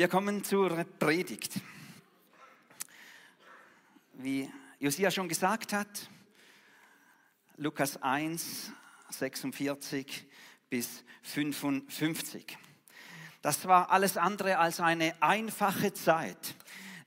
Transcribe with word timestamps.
Wir 0.00 0.08
kommen 0.08 0.42
zur 0.42 0.82
Predigt. 0.98 1.60
Wie 4.14 4.50
Josia 4.78 5.10
schon 5.10 5.28
gesagt 5.28 5.74
hat, 5.74 6.08
Lukas 7.58 8.02
1, 8.02 8.72
46 9.10 10.26
bis 10.70 11.04
55. 11.20 12.56
Das 13.42 13.66
war 13.68 13.90
alles 13.90 14.16
andere 14.16 14.56
als 14.56 14.80
eine 14.80 15.22
einfache 15.22 15.92
Zeit. 15.92 16.54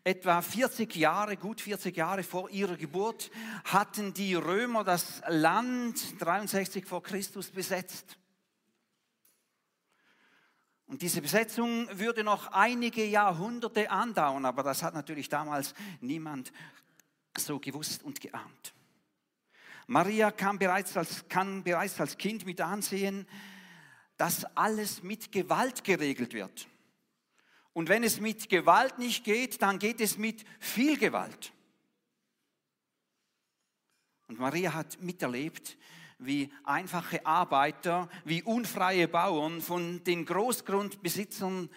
Etwa 0.04 0.44
40 0.44 0.96
Jahre, 0.96 1.36
gut 1.36 1.62
40 1.62 1.98
Jahre 1.98 2.22
vor 2.22 2.52
ihrer 2.52 2.78
Geburt, 2.78 3.32
hatten 3.64 4.14
die 4.14 4.36
Römer 4.36 4.84
das 4.84 5.24
Land 5.28 6.22
63 6.22 6.86
vor 6.86 7.02
Christus 7.02 7.50
besetzt. 7.50 8.20
Und 10.94 11.02
diese 11.02 11.24
Besetzung 11.24 11.88
würde 11.98 12.24
noch 12.24 12.52
einige 12.52 13.04
Jahrhunderte 13.04 13.90
andauern, 13.90 14.46
aber 14.46 14.62
das 14.62 14.84
hat 14.84 14.94
natürlich 14.94 15.28
damals 15.28 15.74
niemand 16.02 16.54
so 17.36 17.60
gewusst 17.60 18.04
und 18.04 18.22
geahnt. 18.22 18.76
Maria 19.88 20.30
kann 20.30 20.60
bereits 20.60 20.96
als, 20.96 21.28
kann 21.28 21.64
bereits 21.64 22.00
als 22.00 22.16
Kind 22.16 22.46
mit 22.46 22.62
ansehen, 22.62 23.28
dass 24.18 24.46
alles 24.56 25.02
mit 25.02 25.32
Gewalt 25.32 25.84
geregelt 25.84 26.36
wird. 26.36 26.68
Und 27.74 27.90
wenn 27.90 28.04
es 28.04 28.20
mit 28.20 28.48
Gewalt 28.48 29.00
nicht 29.00 29.24
geht, 29.24 29.64
dann 29.64 29.80
geht 29.80 30.00
es 30.00 30.20
mit 30.20 30.46
viel 30.60 31.00
Gewalt. 31.00 31.54
Und 34.28 34.38
Maria 34.38 34.76
hat 34.76 35.02
miterlebt, 35.02 35.76
wie 36.26 36.52
einfache 36.64 37.26
Arbeiter, 37.26 38.10
wie 38.26 38.44
unfreie 38.44 39.08
Bauern 39.08 39.62
von 39.62 40.04
den 40.04 40.26
Großgrundbesitzern 40.26 41.70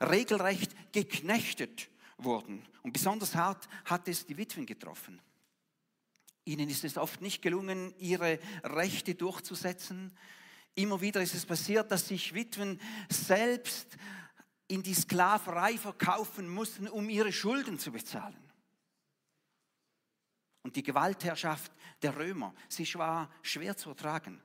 regelrecht 0.00 0.72
geknechtet 0.92 1.88
wurden. 2.18 2.62
Und 2.82 2.92
besonders 2.92 3.34
hart 3.34 3.68
hat 3.84 4.08
es 4.08 4.26
die 4.26 4.36
Witwen 4.36 4.66
getroffen. 4.66 5.20
Ihnen 6.44 6.68
ist 6.70 6.84
es 6.84 6.96
oft 6.96 7.20
nicht 7.20 7.42
gelungen, 7.42 7.92
ihre 7.98 8.38
Rechte 8.62 9.14
durchzusetzen. 9.14 10.16
Immer 10.76 11.00
wieder 11.00 11.20
ist 11.20 11.34
es 11.34 11.44
passiert, 11.44 11.90
dass 11.90 12.08
sich 12.08 12.34
Witwen 12.34 12.80
selbst 13.08 13.96
in 14.68 14.82
die 14.82 14.94
Sklaverei 14.94 15.76
verkaufen 15.78 16.48
mussten, 16.48 16.88
um 16.88 17.08
ihre 17.08 17.32
Schulden 17.32 17.78
zu 17.78 17.90
bezahlen. 17.90 18.36
Und 20.66 20.74
die 20.74 20.82
Gewaltherrschaft 20.82 21.70
der 22.02 22.16
Römer, 22.16 22.52
sie 22.68 22.92
war 22.94 23.30
schwer 23.40 23.76
zu 23.76 23.90
ertragen. 23.90 24.42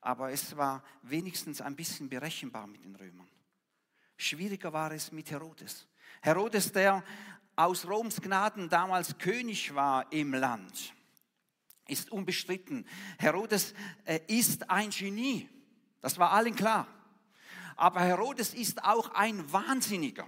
Aber 0.00 0.32
es 0.32 0.56
war 0.56 0.82
wenigstens 1.02 1.60
ein 1.60 1.76
bisschen 1.76 2.08
berechenbar 2.08 2.66
mit 2.66 2.84
den 2.84 2.96
Römern. 2.96 3.28
Schwieriger 4.16 4.72
war 4.72 4.90
es 4.90 5.12
mit 5.12 5.30
Herodes. 5.30 5.86
Herodes, 6.22 6.72
der 6.72 7.04
aus 7.54 7.86
Roms 7.86 8.20
Gnaden 8.20 8.68
damals 8.68 9.16
König 9.16 9.72
war 9.76 10.12
im 10.12 10.34
Land, 10.34 10.92
ist 11.86 12.10
unbestritten. 12.10 12.84
Herodes 13.16 13.74
äh, 14.06 14.18
ist 14.26 14.68
ein 14.68 14.90
Genie. 14.90 15.48
Das 16.00 16.18
war 16.18 16.32
allen 16.32 16.56
klar. 16.56 16.88
Aber 17.76 18.00
Herodes 18.00 18.54
ist 18.54 18.82
auch 18.82 19.10
ein 19.14 19.52
Wahnsinniger. 19.52 20.26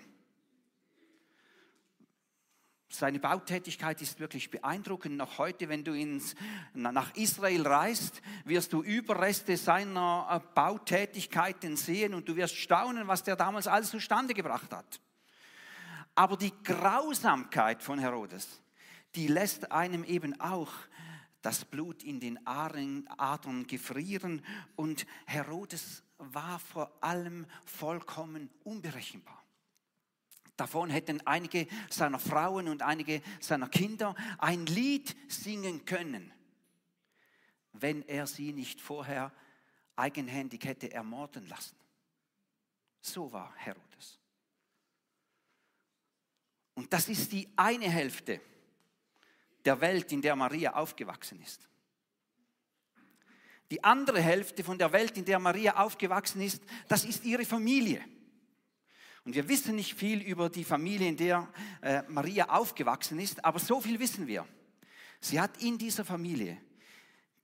Seine 2.89 3.19
Bautätigkeit 3.19 4.01
ist 4.01 4.21
wirklich 4.21 4.51
beeindruckend. 4.51 5.17
Noch 5.17 5.39
heute, 5.39 5.69
wenn 5.69 5.83
du 5.83 5.93
ins, 5.93 6.35
nach 6.73 7.15
Israel 7.17 7.67
reist, 7.67 8.23
wirst 8.45 8.73
du 8.73 8.83
Überreste 8.83 9.57
seiner 9.57 10.29
äh, 10.31 10.55
Bautätigkeiten 10.55 11.77
sehen 11.77 12.15
und 12.15 12.29
du 12.29 12.37
wirst 12.37 12.57
staunen, 12.57 13.09
was 13.09 13.25
der 13.25 13.37
damals 13.37 13.67
alles 13.67 13.91
zustande 13.91 14.35
gebracht 14.35 14.73
hat. 14.73 15.01
Aber 16.15 16.37
die 16.37 16.53
Grausamkeit 16.63 17.83
von 17.83 17.99
Herodes, 17.99 18.61
die 19.17 19.27
lässt 19.27 19.73
einem 19.73 20.05
eben 20.05 20.41
auch 20.41 20.73
das 21.43 21.65
Blut 21.65 22.03
in 22.03 22.21
den 22.21 22.45
Adern 22.47 23.67
gefrieren 23.67 24.45
und 24.75 25.07
Herodes 25.27 26.03
war 26.19 26.59
vor 26.59 26.91
allem 27.01 27.47
vollkommen 27.65 28.51
unberechenbar. 28.65 29.46
Davon 30.57 30.89
hätten 30.89 31.21
einige 31.27 31.67
seiner 31.91 32.19
Frauen 32.19 32.69
und 32.69 32.83
einige 32.83 33.23
seiner 33.41 33.69
Kinder 33.69 34.15
ein 34.39 34.65
Lied 34.67 35.15
singen 35.29 35.85
können, 35.85 36.33
wenn 37.73 38.03
er 38.09 38.27
sie 38.27 38.53
nicht 38.53 38.81
vorher 38.81 39.33
eigenhändig 39.97 40.65
hätte 40.65 40.91
ermorden 40.93 41.47
lassen. 41.47 41.77
So 43.01 43.31
war 43.33 43.55
Herodes. 43.57 44.19
Und 46.75 46.93
das 46.93 47.09
ist 47.09 47.33
die 47.33 47.49
eine 47.57 47.89
Hälfte 47.89 48.41
der 49.65 49.81
Welt, 49.81 50.13
in 50.13 50.23
der 50.23 50.37
Maria 50.37 50.75
aufgewachsen 50.75 51.41
ist. 51.43 51.69
Die 53.71 53.83
andere 53.83 54.21
Hälfte 54.21 54.63
von 54.63 54.79
der 54.79 54.93
Welt, 54.93 55.17
in 55.17 55.25
der 55.25 55.39
Maria 55.39 55.77
aufgewachsen 55.77 56.41
ist, 56.41 56.63
das 56.89 57.05
ist 57.05 57.25
ihre 57.25 57.45
Familie. 57.45 58.03
Und 59.27 59.35
wir 59.35 59.49
wissen 59.49 59.75
nicht 59.75 59.95
viel 59.95 60.23
über 60.23 60.49
die 60.49 60.63
Familie, 60.63 61.09
in 61.09 61.17
der 61.17 61.49
äh, 61.83 62.03
Maria 62.07 62.49
aufgewachsen 62.49 63.19
ist, 63.19 63.45
aber 63.45 63.59
so 63.59 63.81
viel 63.81 63.99
wissen 63.99 64.29
wir. 64.29 64.47
Sie 65.21 65.41
hat 65.41 65.61
in 65.61 65.77
dieser 65.77 66.05
Familie 66.05 66.59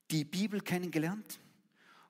die 0.09 0.25
Bibel 0.25 0.60
kennengelernt 0.60 1.41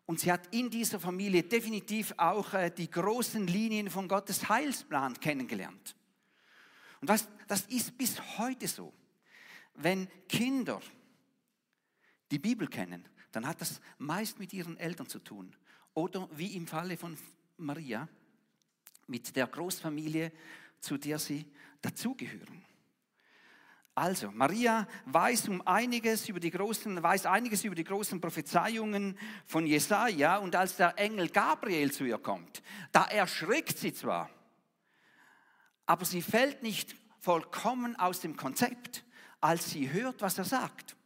und 0.04 0.20
sie 0.20 0.30
hat 0.30 0.54
in 0.54 0.68
dieser 0.68 1.00
Familie 1.00 1.44
definitiv 1.44 2.12
auch 2.18 2.52
äh, 2.52 2.70
die 2.70 2.90
großen 2.90 3.46
Linien 3.46 3.88
von 3.88 4.08
Gottes 4.08 4.46
Heilsplan 4.46 5.18
kennengelernt. 5.18 5.96
Und 7.00 7.08
das, 7.08 7.26
das 7.48 7.62
ist 7.62 7.96
bis 7.96 8.20
heute 8.36 8.68
so. 8.68 8.92
Wenn 9.72 10.06
Kinder 10.28 10.82
die 12.30 12.38
Bibel 12.38 12.68
kennen, 12.68 13.08
dann 13.30 13.46
hat 13.46 13.62
das 13.62 13.80
meist 13.96 14.38
mit 14.38 14.52
ihren 14.52 14.76
Eltern 14.76 15.06
zu 15.06 15.18
tun. 15.18 15.56
Oder 15.94 16.28
wie 16.36 16.56
im 16.56 16.66
Falle 16.66 16.98
von 16.98 17.16
Maria, 17.56 18.06
mit 19.06 19.34
der 19.36 19.46
Großfamilie, 19.46 20.32
zu 20.80 20.96
der 20.96 21.18
sie 21.18 21.46
dazugehören. 21.80 22.64
Also, 23.94 24.30
Maria 24.30 24.88
weiß 25.04 25.48
um 25.48 25.66
einiges 25.66 26.26
über 26.28 26.40
die 26.40 26.50
großen, 26.50 27.02
weiß 27.02 27.26
einiges 27.26 27.62
über 27.64 27.74
die 27.74 27.84
großen 27.84 28.22
Prophezeiungen 28.22 29.18
von 29.46 29.66
Jesaja 29.66 30.38
und 30.38 30.56
als 30.56 30.76
der 30.76 30.98
Engel 30.98 31.28
Gabriel 31.28 31.92
zu 31.92 32.04
ihr 32.04 32.16
kommt, 32.16 32.62
da 32.90 33.04
erschrickt 33.04 33.76
sie 33.76 33.92
zwar, 33.92 34.30
aber 35.84 36.06
sie 36.06 36.22
fällt 36.22 36.62
nicht 36.62 36.96
vollkommen 37.20 37.94
aus 37.96 38.20
dem 38.20 38.36
Konzept, 38.36 39.04
als 39.42 39.70
sie 39.70 39.92
hört, 39.92 40.22
was 40.22 40.38
er 40.38 40.44
sagt. 40.44 40.96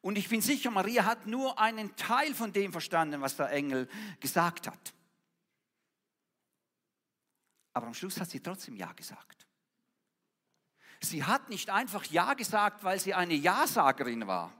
Und 0.00 0.18
ich 0.18 0.28
bin 0.28 0.40
sicher, 0.40 0.70
Maria 0.70 1.04
hat 1.04 1.26
nur 1.26 1.60
einen 1.60 1.94
Teil 1.94 2.34
von 2.34 2.52
dem 2.52 2.72
verstanden, 2.72 3.20
was 3.20 3.36
der 3.36 3.50
Engel 3.50 3.88
gesagt 4.20 4.66
hat. 4.66 4.94
Aber 7.74 7.88
am 7.88 7.94
Schluss 7.94 8.20
hat 8.20 8.30
sie 8.30 8.40
trotzdem 8.40 8.76
Ja 8.76 8.92
gesagt. 8.92 9.46
Sie 11.00 11.22
hat 11.22 11.50
nicht 11.50 11.68
einfach 11.68 12.04
Ja 12.06 12.34
gesagt, 12.34 12.82
weil 12.82 12.98
sie 12.98 13.12
eine 13.12 13.34
Ja-Sagerin 13.34 14.26
war, 14.26 14.52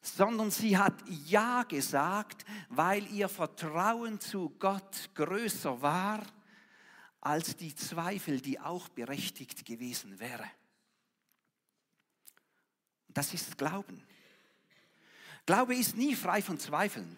sondern 0.00 0.50
sie 0.50 0.76
hat 0.76 0.94
Ja 1.06 1.62
gesagt, 1.62 2.44
weil 2.70 3.06
ihr 3.12 3.28
Vertrauen 3.28 4.18
zu 4.18 4.50
Gott 4.58 5.10
größer 5.14 5.80
war 5.80 6.22
als 7.20 7.56
die 7.56 7.74
Zweifel, 7.74 8.40
die 8.40 8.58
auch 8.58 8.88
berechtigt 8.88 9.64
gewesen 9.64 10.18
wäre. 10.18 10.50
Das 13.08 13.32
ist 13.32 13.56
Glauben. 13.56 14.04
Glaube 15.46 15.76
ist 15.76 15.96
nie 15.96 16.16
frei 16.16 16.42
von 16.42 16.58
Zweifeln. 16.58 17.16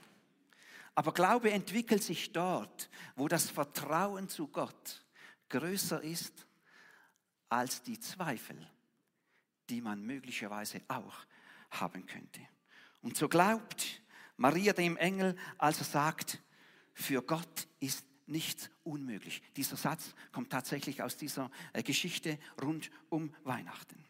Aber 0.95 1.13
Glaube 1.13 1.51
entwickelt 1.51 2.03
sich 2.03 2.33
dort, 2.33 2.89
wo 3.17 3.29
das 3.29 3.51
Vertrauen 3.51 4.29
zu 4.29 4.49
Gott 4.49 5.05
größer 5.49 6.03
ist 6.03 6.47
als 7.49 7.83
die 7.83 7.99
Zweifel, 7.99 8.57
die 9.71 9.81
man 9.81 10.03
möglicherweise 10.03 10.81
auch 10.89 11.15
haben 11.71 12.07
könnte. 12.07 12.41
Und 13.03 13.17
so 13.17 13.29
glaubt 13.29 14.03
Maria 14.37 14.73
dem 14.73 14.97
Engel, 14.97 15.37
als 15.59 15.79
er 15.79 15.85
sagt, 15.85 16.43
für 16.93 17.23
Gott 17.23 17.69
ist 17.81 18.05
nichts 18.27 18.71
unmöglich. 18.85 19.43
Dieser 19.57 19.77
Satz 19.77 20.15
kommt 20.33 20.51
tatsächlich 20.51 21.03
aus 21.03 21.17
dieser 21.17 21.51
äh, 21.73 21.83
Geschichte 21.83 22.39
rund 22.63 22.91
um 23.11 23.35
Weihnachten. 23.45 24.03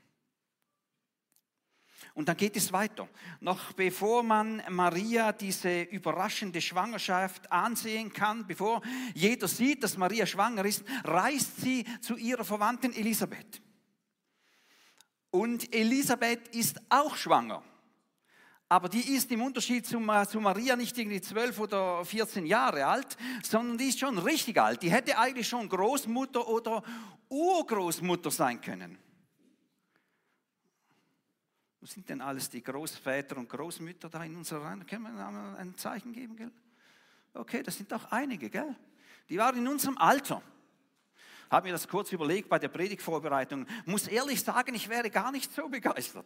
Und 2.14 2.28
dann 2.28 2.36
geht 2.36 2.56
es 2.56 2.72
weiter. 2.72 3.08
Noch 3.40 3.72
bevor 3.72 4.22
man 4.22 4.62
Maria 4.70 5.32
diese 5.32 5.82
überraschende 5.82 6.60
Schwangerschaft 6.60 7.50
ansehen 7.50 8.12
kann, 8.12 8.46
bevor 8.46 8.82
jeder 9.14 9.48
sieht, 9.48 9.82
dass 9.82 9.96
Maria 9.96 10.24
schwanger 10.24 10.64
ist, 10.64 10.84
reist 11.02 11.60
sie 11.60 11.84
zu 12.00 12.16
ihrer 12.16 12.44
Verwandten 12.44 12.92
Elisabeth. 12.92 13.60
Und 15.30 15.74
Elisabeth 15.74 16.54
ist 16.54 16.80
auch 16.88 17.16
schwanger. 17.16 17.64
aber 18.68 18.88
die 18.88 19.14
ist 19.14 19.30
im 19.32 19.42
Unterschied 19.42 19.84
zu, 19.84 20.00
zu 20.28 20.40
Maria 20.40 20.76
nicht 20.76 20.96
irgendwie 20.96 21.20
12 21.20 21.58
oder 21.60 22.04
14 22.04 22.46
Jahre 22.46 22.86
alt, 22.86 23.16
sondern 23.42 23.76
die 23.76 23.88
ist 23.88 23.98
schon 23.98 24.18
richtig 24.18 24.60
alt. 24.60 24.82
Die 24.82 24.90
hätte 24.90 25.18
eigentlich 25.18 25.48
schon 25.48 25.68
Großmutter 25.68 26.46
oder 26.48 26.82
Urgroßmutter 27.28 28.30
sein 28.30 28.60
können. 28.60 28.98
Wo 31.84 31.86
sind 31.86 32.08
denn 32.08 32.22
alles 32.22 32.48
die 32.48 32.62
Großväter 32.62 33.36
und 33.36 33.46
Großmütter 33.46 34.08
da 34.08 34.24
in 34.24 34.34
unserer 34.36 34.64
Reihe? 34.64 34.82
Können 34.86 35.02
wir 35.02 35.56
ein 35.58 35.76
Zeichen 35.76 36.14
geben, 36.14 36.34
gell? 36.34 36.50
Okay, 37.34 37.62
das 37.62 37.76
sind 37.76 37.92
doch 37.92 38.10
einige, 38.10 38.48
gell? 38.48 38.74
Die 39.28 39.36
waren 39.36 39.58
in 39.58 39.68
unserem 39.68 39.98
Alter 39.98 40.42
habe 41.50 41.66
mir 41.66 41.72
das 41.72 41.86
kurz 41.86 42.10
überlegt 42.10 42.48
bei 42.48 42.58
der 42.58 42.68
Predigtvorbereitung. 42.68 43.66
Muss 43.84 44.08
ehrlich 44.08 44.42
sagen, 44.42 44.74
ich 44.74 44.88
wäre 44.88 45.10
gar 45.10 45.30
nicht 45.30 45.52
so 45.52 45.68
begeistert, 45.68 46.24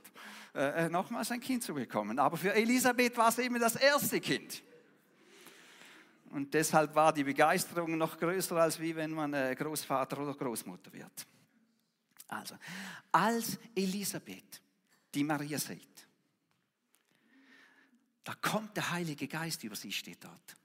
äh, 0.54 0.86
äh, 0.86 0.88
nochmals 0.88 1.32
ein 1.32 1.40
Kind 1.40 1.64
zu 1.64 1.74
bekommen. 1.74 2.20
Aber 2.20 2.36
für 2.36 2.54
Elisabeth 2.54 3.16
war 3.16 3.28
es 3.28 3.38
eben 3.38 3.58
das 3.58 3.74
erste 3.74 4.20
Kind. 4.20 4.62
Und 6.30 6.54
deshalb 6.54 6.94
war 6.94 7.12
die 7.12 7.24
Begeisterung 7.24 7.98
noch 7.98 8.16
größer, 8.16 8.56
als 8.56 8.78
wie 8.78 8.94
wenn 8.94 9.10
man 9.10 9.34
äh, 9.34 9.56
Großvater 9.58 10.20
oder 10.20 10.34
Großmutter 10.34 10.92
wird. 10.92 11.26
Also, 12.28 12.54
als 13.10 13.58
Elisabeth 13.74 14.62
die 15.14 15.24
Maria 15.24 15.58
sieht, 15.58 16.06
da 18.24 18.34
kommt 18.34 18.76
der 18.76 18.90
Heilige 18.90 19.26
Geist 19.26 19.64
über 19.64 19.76
sie, 19.76 19.92
steht 19.92 20.22
dort 20.22 20.56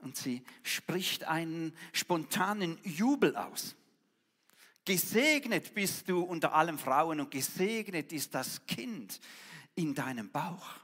und 0.00 0.16
sie 0.16 0.42
spricht 0.62 1.24
einen 1.24 1.74
spontanen 1.92 2.78
Jubel 2.82 3.36
aus. 3.36 3.76
Gesegnet 4.84 5.74
bist 5.74 6.08
du 6.08 6.20
unter 6.20 6.54
allen 6.54 6.78
Frauen 6.78 7.20
und 7.20 7.30
gesegnet 7.30 8.12
ist 8.12 8.34
das 8.34 8.64
Kind 8.66 9.20
in 9.74 9.94
deinem 9.94 10.30
Bauch. 10.30 10.80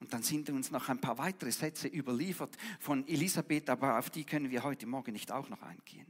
Und 0.00 0.12
dann 0.12 0.22
sind 0.22 0.50
uns 0.50 0.70
noch 0.70 0.88
ein 0.88 1.00
paar 1.00 1.18
weitere 1.18 1.50
Sätze 1.50 1.88
überliefert 1.88 2.56
von 2.78 3.06
Elisabeth, 3.08 3.68
aber 3.70 3.98
auf 3.98 4.10
die 4.10 4.24
können 4.24 4.50
wir 4.50 4.62
heute 4.62 4.86
Morgen 4.86 5.12
nicht 5.12 5.32
auch 5.32 5.48
noch 5.48 5.62
eingehen. 5.62 6.06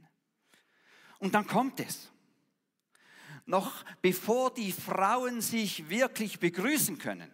Und 1.19 1.33
dann 1.33 1.47
kommt 1.47 1.79
es. 1.79 2.11
Noch 3.49 3.83
bevor 4.03 4.53
die 4.53 4.71
Frauen 4.71 5.41
sich 5.41 5.89
wirklich 5.89 6.39
begrüßen 6.39 6.99
können, 6.99 7.31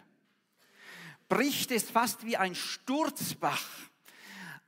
bricht 1.27 1.71
es 1.71 1.91
fast 1.91 2.25
wie 2.25 2.37
ein 2.37 2.55
Sturzbach 2.55 3.67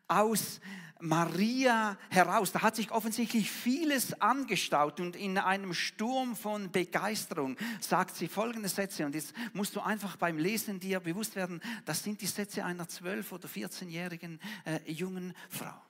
aus 0.10 0.60
Maria 1.00 1.98
heraus. 2.10 2.52
Da 2.52 2.64
hat 2.64 2.76
sich 2.76 2.92
offensichtlich 2.92 3.50
vieles 3.50 4.20
angestaut 4.20 5.00
und 5.00 5.16
in 5.16 5.38
einem 5.38 5.74
Sturm 5.74 6.36
von 6.36 6.70
Begeisterung 6.70 7.56
sagt 7.80 8.18
sie 8.18 8.28
folgende 8.28 8.68
Sätze 8.68 9.06
und 9.06 9.16
jetzt 9.16 9.34
musst 9.54 9.74
du 9.74 9.80
einfach 9.80 10.18
beim 10.18 10.38
Lesen 10.38 10.82
dir 10.82 11.00
bewusst 11.00 11.38
werden, 11.38 11.62
das 11.86 12.04
sind 12.04 12.20
die 12.20 12.28
Sätze 12.28 12.66
einer 12.66 12.88
12- 12.88 13.32
oder 13.32 13.48
14-jährigen 13.48 14.42
äh, 14.66 14.92
jungen 14.92 15.34
Frau. 15.48 15.82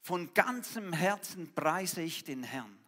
Von 0.00 0.32
ganzem 0.32 0.92
Herzen 0.92 1.52
preise 1.56 2.02
ich 2.02 2.22
den 2.22 2.44
Herrn. 2.44 2.78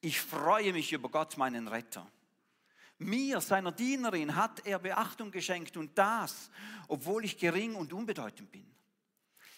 Ich 0.00 0.20
freue 0.20 0.72
mich 0.72 0.92
über 0.92 1.08
Gott, 1.08 1.36
meinen 1.36 1.68
Retter. 1.68 2.10
Mir, 2.98 3.40
seiner 3.40 3.72
Dienerin, 3.72 4.34
hat 4.34 4.66
er 4.66 4.78
Beachtung 4.78 5.30
geschenkt 5.30 5.76
und 5.76 5.96
das, 5.96 6.50
obwohl 6.88 7.24
ich 7.24 7.38
gering 7.38 7.74
und 7.74 7.92
unbedeutend 7.92 8.50
bin. 8.50 8.66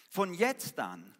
Von 0.09 0.33
jetzt 0.33 0.77
an 0.79 1.15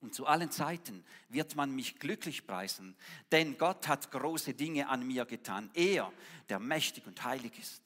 und 0.00 0.14
zu 0.14 0.26
allen 0.26 0.50
Zeiten 0.50 1.04
wird 1.28 1.56
man 1.56 1.74
mich 1.74 1.98
glücklich 1.98 2.46
preisen, 2.46 2.96
denn 3.32 3.58
Gott 3.58 3.86
hat 3.86 4.10
große 4.10 4.54
Dinge 4.54 4.88
an 4.88 5.06
mir 5.06 5.26
getan. 5.26 5.70
Er, 5.74 6.10
der 6.48 6.58
mächtig 6.58 7.06
und 7.06 7.22
heilig 7.22 7.58
ist. 7.58 7.82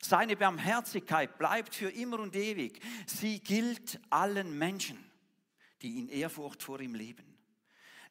Seine 0.00 0.36
Barmherzigkeit 0.36 1.38
bleibt 1.38 1.74
für 1.74 1.90
immer 1.90 2.20
und 2.20 2.34
ewig. 2.34 2.80
Sie 3.06 3.40
gilt 3.40 4.00
allen 4.10 4.56
Menschen, 4.56 4.98
die 5.82 5.98
in 5.98 6.08
Ehrfurcht 6.08 6.62
vor 6.62 6.80
ihm 6.80 6.94
leben. 6.94 7.39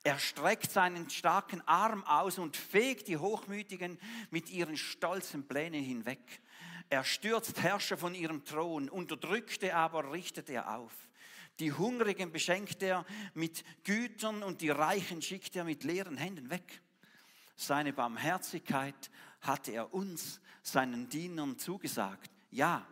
Er 0.03 0.17
streckt 0.17 0.71
seinen 0.71 1.09
starken 1.09 1.61
Arm 1.67 2.03
aus 2.05 2.37
und 2.37 2.55
fegt 2.55 3.07
die 3.07 3.17
Hochmütigen 3.17 3.99
mit 4.31 4.49
ihren 4.49 4.77
stolzen 4.77 5.47
Plänen 5.47 5.83
hinweg. 5.83 6.41
Er 6.89 7.03
stürzt 7.03 7.61
Herrscher 7.61 7.97
von 7.97 8.15
ihrem 8.15 8.45
Thron, 8.45 8.89
Unterdrückte 8.89 9.75
aber 9.75 10.11
richtet 10.11 10.49
er 10.49 10.75
auf. 10.77 10.93
Die 11.59 11.73
Hungrigen 11.73 12.31
beschenkt 12.31 12.81
er 12.81 13.05
mit 13.33 13.65
Gütern 13.83 14.43
und 14.43 14.61
die 14.61 14.69
Reichen 14.69 15.21
schickt 15.21 15.55
er 15.57 15.65
mit 15.65 15.83
leeren 15.83 16.17
Händen 16.17 16.49
weg. 16.49 16.81
Seine 17.57 17.91
Barmherzigkeit 17.91 19.11
hat 19.41 19.67
er 19.67 19.93
uns, 19.93 20.39
seinen 20.63 21.09
Dienern, 21.09 21.59
zugesagt. 21.59 22.31
Ja, 22.49 22.87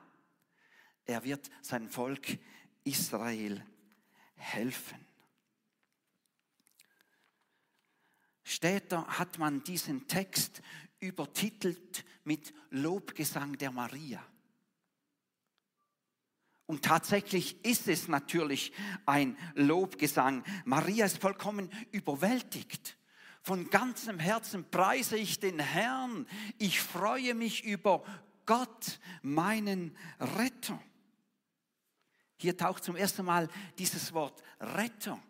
er 1.06 1.24
wird 1.24 1.50
sein 1.62 1.88
Volk 1.88 2.38
Israel 2.83 3.65
helfen. 4.36 5.06
Später 8.50 9.06
hat 9.08 9.40
man 9.40 9.62
diesen 9.62 10.08
Text 10.08 10.62
übertitelt 11.02 12.06
mit 12.24 12.54
Lobgesang 12.70 13.58
der 13.58 13.74
Maria. 13.74 14.26
Und 16.66 16.86
tatsächlich 16.86 17.66
ist 17.66 17.90
es 17.90 18.08
natürlich 18.08 18.72
ein 19.06 19.38
Lobgesang. 19.56 20.46
Maria 20.64 21.06
ist 21.06 21.18
vollkommen 21.18 21.70
überwältigt. 21.92 22.98
Von 23.42 23.70
ganzem 23.70 24.18
Herzen 24.18 24.64
preise 24.72 25.18
ich 25.18 25.42
den 25.42 25.60
Herrn. 25.60 26.26
Ich 26.58 26.80
freue 26.80 27.34
mich 27.34 27.66
über 27.66 28.06
Gott, 28.46 29.02
meinen 29.24 29.94
Retter. 30.22 30.82
Hier 32.38 32.56
taucht 32.56 32.86
zum 32.86 32.96
ersten 32.96 33.26
Mal 33.26 33.50
dieses 33.78 34.14
Wort 34.14 34.42
Retter 34.62 35.22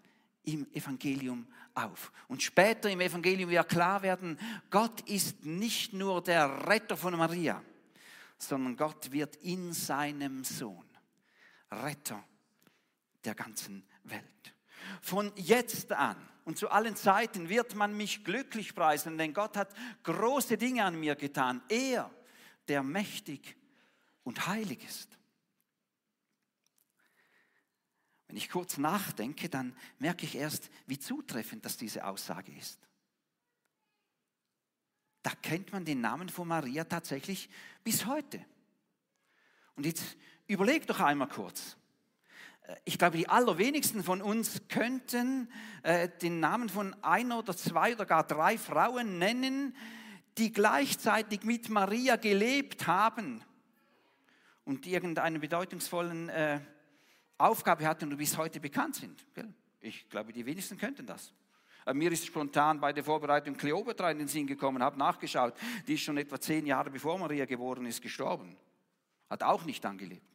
im 0.48 0.66
Evangelium 0.74 1.46
auf. 1.74 2.12
Und 2.28 2.42
später 2.42 2.90
im 2.90 3.02
Evangelium 3.02 3.50
wird 3.50 3.70
klar 3.70 4.02
werden, 4.02 4.40
Gott 4.70 5.02
ist 5.02 5.46
nicht 5.46 5.94
nur 5.94 6.24
der 6.24 6.68
Retter 6.68 6.96
von 6.96 7.16
Maria, 7.18 7.62
sondern 8.38 8.76
Gott 8.76 9.12
wird 9.12 9.36
in 9.38 9.74
seinem 9.74 10.44
Sohn 10.44 10.88
Retter 11.70 12.24
der 13.26 13.36
ganzen 13.36 13.86
Welt. 14.04 14.24
Von 15.02 15.34
jetzt 15.36 15.92
an 15.92 16.16
und 16.46 16.58
zu 16.58 16.70
allen 16.70 16.96
Zeiten 16.96 17.50
wird 17.50 17.76
man 17.76 17.96
mich 17.96 18.24
glücklich 18.24 18.74
preisen, 18.74 19.18
denn 19.18 19.34
Gott 19.34 19.58
hat 19.58 19.74
große 20.04 20.58
Dinge 20.58 20.86
an 20.86 20.98
mir 20.98 21.16
getan. 21.16 21.62
Er, 21.68 22.10
der 22.70 22.84
mächtig 22.84 23.58
und 24.24 24.48
heilig 24.48 24.86
ist. 24.86 25.18
Wenn 28.28 28.38
ich 28.38 28.50
kurz 28.50 28.78
nachdenke, 28.78 29.50
dann 29.50 29.76
merke 30.00 30.26
ich 30.26 30.36
erst, 30.36 30.70
wie 30.86 31.00
zutreffend 31.00 31.66
das 31.66 31.78
diese 31.78 32.06
Aussage 32.06 32.52
ist. 32.58 32.80
Da 35.24 35.32
kennt 35.42 35.72
man 35.72 35.86
den 35.86 36.02
Namen 36.02 36.30
von 36.30 36.48
Maria 36.48 36.84
tatsächlich 36.84 37.50
bis 37.84 38.06
heute. 38.06 38.46
Und 39.76 39.86
jetzt 39.86 40.18
Überleg 40.48 40.88
doch 40.88 41.02
einmal 41.02 41.28
kurz. 41.28 41.76
Äh, 42.64 42.76
ich 42.86 42.98
glaube, 42.98 43.18
die 43.18 43.28
allerwenigsten 43.28 44.04
von 44.04 44.22
uns 44.22 44.62
könnten 44.70 45.52
äh, 45.84 46.10
den 46.22 46.40
Namen 46.40 46.70
von 46.70 46.96
einer 47.04 47.40
oder 47.40 47.56
zwei 47.56 47.94
oder 47.94 48.06
gar 48.06 48.26
drei 48.26 48.58
Frauen 48.58 49.20
nennen, 49.20 49.76
die 50.38 50.54
gleichzeitig 50.54 51.44
mit 51.44 51.70
Maria 51.70 52.16
gelebt 52.16 52.88
haben 52.88 53.44
und 54.64 54.86
die 54.86 54.94
irgendeine 54.94 55.40
bedeutungsvollen 55.40 56.30
äh, 56.30 56.62
Aufgabe 57.38 57.88
hatten 57.88 58.12
und 58.12 58.18
bis 58.18 58.38
heute 58.38 58.60
bekannt 58.60 58.96
sind. 58.96 59.26
Ich 59.80 60.10
glaube, 60.10 60.34
die 60.34 60.46
wenigsten 60.46 60.78
könnten 60.78 61.06
das. 61.06 61.34
Mir 61.94 62.12
ist 62.12 62.26
spontan 62.26 62.80
bei 62.80 62.92
der 62.92 63.04
Vorbereitung 63.04 63.56
Kleopatra 63.56 64.12
in 64.12 64.20
den 64.20 64.28
Sinn 64.28 64.46
gekommen, 64.46 64.84
habe 64.84 64.98
nachgeschaut. 64.98 65.54
Die 65.88 65.94
ist 65.94 66.02
schon 66.02 66.18
etwa 66.18 66.40
zehn 66.40 66.66
Jahre 66.66 66.90
bevor 66.90 67.18
Maria 67.18 67.46
geboren 67.46 67.86
ist, 67.86 68.02
gestorben. 68.02 68.58
Hat 69.30 69.44
auch 69.44 69.64
nicht 69.64 69.86
angelebt. 69.86 70.28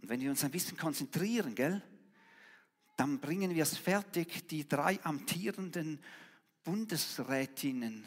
Und 0.00 0.08
wenn 0.08 0.20
wir 0.20 0.30
uns 0.30 0.44
ein 0.44 0.52
bisschen 0.52 0.76
konzentrieren, 0.76 1.54
gell, 1.56 1.82
dann 2.96 3.18
bringen 3.18 3.54
wir 3.54 3.64
es 3.64 3.76
fertig, 3.76 4.46
die 4.48 4.68
drei 4.68 5.02
amtierenden 5.02 6.00
Bundesrätinnen 6.62 8.06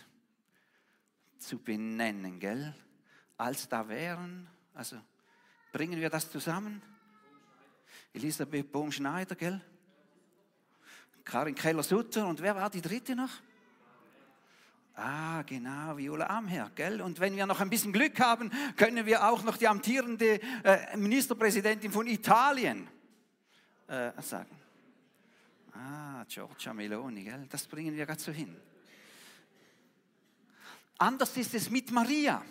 zu 1.37 1.59
benennen, 1.59 2.39
gell, 2.39 2.73
als 3.39 3.67
da 3.69 3.87
wären. 3.87 4.47
Also 4.75 4.97
bringen 5.71 5.99
wir 5.99 6.09
das 6.09 6.29
zusammen? 6.29 6.81
Elisabeth 8.13 8.71
Bohm-Schneider, 8.71 9.35
gell? 9.35 9.61
Karin 11.23 11.55
Keller-Sutter 11.55 12.27
und 12.27 12.41
wer 12.41 12.55
war 12.55 12.69
die 12.69 12.81
dritte 12.81 13.15
noch? 13.15 13.29
Ah, 14.95 15.43
genau, 15.43 15.95
Viola 15.95 16.25
Amher, 16.25 16.69
gell? 16.75 17.01
Und 17.01 17.19
wenn 17.19 17.35
wir 17.35 17.45
noch 17.45 17.61
ein 17.61 17.69
bisschen 17.69 17.93
Glück 17.93 18.19
haben, 18.19 18.51
können 18.75 19.05
wir 19.05 19.25
auch 19.25 19.43
noch 19.43 19.55
die 19.55 19.67
amtierende 19.67 20.41
äh, 20.63 20.97
Ministerpräsidentin 20.97 21.91
von 21.91 22.07
Italien 22.07 22.87
äh, 23.87 24.11
sagen. 24.21 24.59
Ah, 25.73 26.25
Giorgia 26.27 26.73
Meloni, 26.73 27.23
gell? 27.23 27.47
Das 27.49 27.65
bringen 27.67 27.95
wir 27.95 28.05
gerade 28.05 28.19
so 28.19 28.33
hin. 28.33 28.53
Anders 30.97 31.37
ist 31.37 31.53
es 31.53 31.69
mit 31.69 31.91
Maria. 31.91 32.43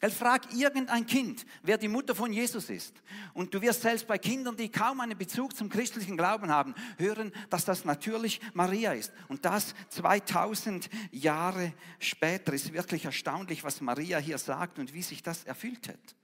Gell, 0.00 0.10
frag 0.10 0.52
irgendein 0.52 1.06
Kind, 1.06 1.46
wer 1.62 1.78
die 1.78 1.88
Mutter 1.88 2.14
von 2.14 2.32
Jesus 2.32 2.70
ist. 2.70 2.94
Und 3.34 3.54
du 3.54 3.62
wirst 3.62 3.82
selbst 3.82 4.06
bei 4.06 4.18
Kindern, 4.18 4.56
die 4.56 4.70
kaum 4.70 5.00
einen 5.00 5.16
Bezug 5.16 5.56
zum 5.56 5.68
christlichen 5.68 6.16
Glauben 6.16 6.50
haben, 6.50 6.74
hören, 6.98 7.32
dass 7.50 7.64
das 7.64 7.84
natürlich 7.84 8.40
Maria 8.52 8.92
ist. 8.92 9.12
Und 9.28 9.44
das 9.44 9.74
2000 9.90 10.90
Jahre 11.12 11.72
später 11.98 12.52
ist 12.52 12.72
wirklich 12.72 13.04
erstaunlich, 13.04 13.64
was 13.64 13.80
Maria 13.80 14.18
hier 14.18 14.38
sagt 14.38 14.78
und 14.78 14.92
wie 14.92 15.02
sich 15.02 15.22
das 15.22 15.44
erfüllt 15.44 15.88
hat. 15.88 16.16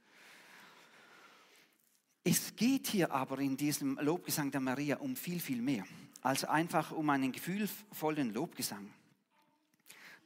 Es 2.24 2.54
geht 2.54 2.86
hier 2.86 3.10
aber 3.10 3.38
in 3.40 3.56
diesem 3.56 3.98
Lobgesang 4.00 4.50
der 4.50 4.60
Maria 4.60 4.98
um 4.98 5.16
viel, 5.16 5.40
viel 5.40 5.60
mehr 5.60 5.84
als 6.20 6.44
einfach 6.44 6.92
um 6.92 7.10
einen 7.10 7.32
gefühlvollen 7.32 8.32
Lobgesang. 8.32 8.88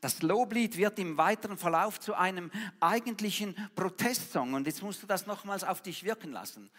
Das 0.07 0.23
Loblied 0.23 0.77
wird 0.77 1.01
im 1.01 1.19
weiteren 1.19 1.59
Verlauf 1.59 1.99
zu 1.99 2.15
einem 2.15 2.53
eigentlichen 2.79 3.57
Protestsong. 3.75 4.55
Und 4.55 4.69
jetzt 4.69 4.81
musst 4.81 5.03
du 5.03 5.07
das 5.09 5.27
nochmals 5.27 5.65
auf 5.65 5.83
dich 5.83 6.05
wirken 6.05 6.31
lassen. 6.31 6.71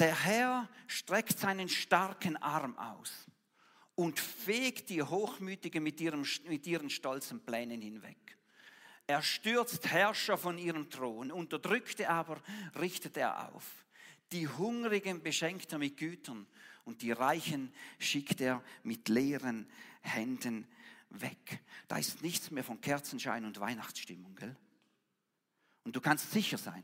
Der 0.00 0.24
Herr 0.24 0.68
streckt 0.88 1.38
seinen 1.38 1.68
starken 1.68 2.36
Arm 2.38 2.76
aus 2.76 3.28
und 3.94 4.18
fegt 4.18 4.90
die 4.90 5.00
Hochmütige 5.00 5.80
mit, 5.80 6.00
ihrem, 6.00 6.26
mit 6.48 6.66
ihren 6.66 6.90
stolzen 6.90 7.38
Plänen 7.38 7.80
hinweg. 7.80 8.36
Er 9.06 9.22
stürzt 9.22 9.88
Herrscher 9.88 10.36
von 10.36 10.58
ihrem 10.58 10.90
Thron, 10.90 11.30
Unterdrückte 11.30 12.10
aber 12.10 12.40
richtet 12.80 13.16
er 13.16 13.48
auf. 13.54 13.86
Die 14.32 14.48
Hungrigen 14.48 15.22
beschenkt 15.22 15.70
er 15.70 15.78
mit 15.78 15.96
Gütern 15.98 16.48
und 16.84 17.02
die 17.02 17.12
Reichen 17.12 17.72
schickt 18.00 18.40
er 18.40 18.60
mit 18.82 19.08
leeren 19.08 19.70
Händen 20.00 20.66
weg. 21.10 21.60
Da 21.88 21.98
ist 21.98 22.22
nichts 22.22 22.50
mehr 22.50 22.64
von 22.64 22.80
Kerzenschein 22.80 23.44
und 23.44 23.60
Weihnachtsstimmung, 23.60 24.34
gell? 24.34 24.56
Und 25.84 25.94
du 25.94 26.00
kannst 26.00 26.32
sicher 26.32 26.58
sein, 26.58 26.82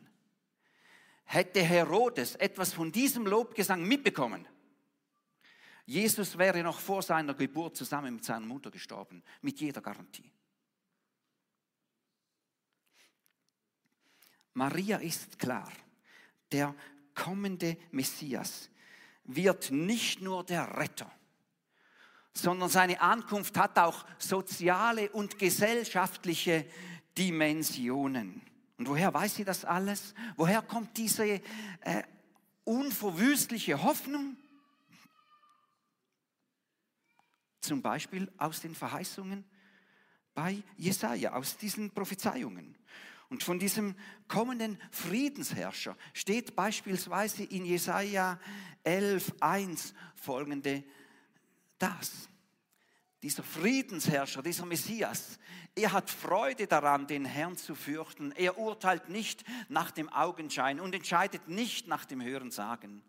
hätte 1.25 1.63
Herodes 1.63 2.37
etwas 2.37 2.73
von 2.73 2.93
diesem 2.93 3.27
Lobgesang 3.27 3.83
mitbekommen, 3.83 4.47
Jesus 5.85 6.39
wäre 6.39 6.63
noch 6.63 6.79
vor 6.79 7.03
seiner 7.03 7.35
Geburt 7.35 7.77
zusammen 7.77 8.15
mit 8.15 8.25
seiner 8.25 8.47
Mutter 8.47 8.71
gestorben, 8.71 9.23
mit 9.41 9.61
jeder 9.61 9.81
Garantie. 9.81 10.31
Maria 14.55 14.99
ist 14.99 15.39
klar, 15.39 15.73
der 16.53 16.75
kommende 17.15 17.77
Messias 17.91 18.71
wird 19.25 19.71
nicht 19.71 20.21
nur 20.21 20.45
der 20.45 20.77
Retter, 20.77 21.11
sondern 22.35 22.69
seine 22.69 23.01
Ankunft 23.01 23.57
hat 23.59 23.79
auch 23.79 24.05
soziale 24.19 25.11
und 25.11 25.39
gesellschaftliche 25.39 26.67
Dimensionen. 27.17 28.41
Und 28.79 28.89
woher 28.89 29.13
weiß 29.13 29.37
sie 29.37 29.45
das 29.45 29.65
alles? 29.65 30.15
Woher 30.37 30.63
kommt 30.63 30.97
diese 30.97 31.25
äh, 31.25 31.41
unverwüstliche 32.65 33.83
Hoffnung? 33.83 34.37
Zum 37.61 37.83
Beispiel 37.83 38.31
aus 38.39 38.61
den 38.61 38.75
Verheißungen 38.75 39.45
bei 40.35 40.63
Jesaja, 40.77 41.35
aus 41.35 41.57
diesen 41.59 41.91
Prophezeiungen. 41.91 42.77
Und 43.29 43.43
von 43.43 43.59
diesem 43.59 43.95
kommenden 44.27 44.79
Friedensherrscher 44.91 45.97
steht 46.13 46.57
beispielsweise 46.57 47.45
in 47.45 47.65
Jesaja 47.65 48.39
11,1 48.85 49.95
folgende 50.17 50.83
das. 51.83 52.29
Dieser 53.23 53.43
Friedensherrscher, 53.43 54.43
dieser 54.43 54.67
Messias, 54.67 55.39
er 55.75 55.93
hat 55.93 56.11
Freude 56.11 56.67
daran, 56.67 57.07
den 57.07 57.25
Herrn 57.25 57.57
zu 57.57 57.75
fürchten. 57.75 58.33
Er 58.33 58.59
urteilt 58.59 59.09
nicht 59.09 59.45
nach 59.69 59.91
dem 59.91 60.09
Augenschein 60.09 60.81
und 60.81 60.95
entscheidet 60.95 61.49
nicht 61.49 61.87
nach 61.87 62.05
dem 62.05 62.23
Hörensagen. 62.23 63.03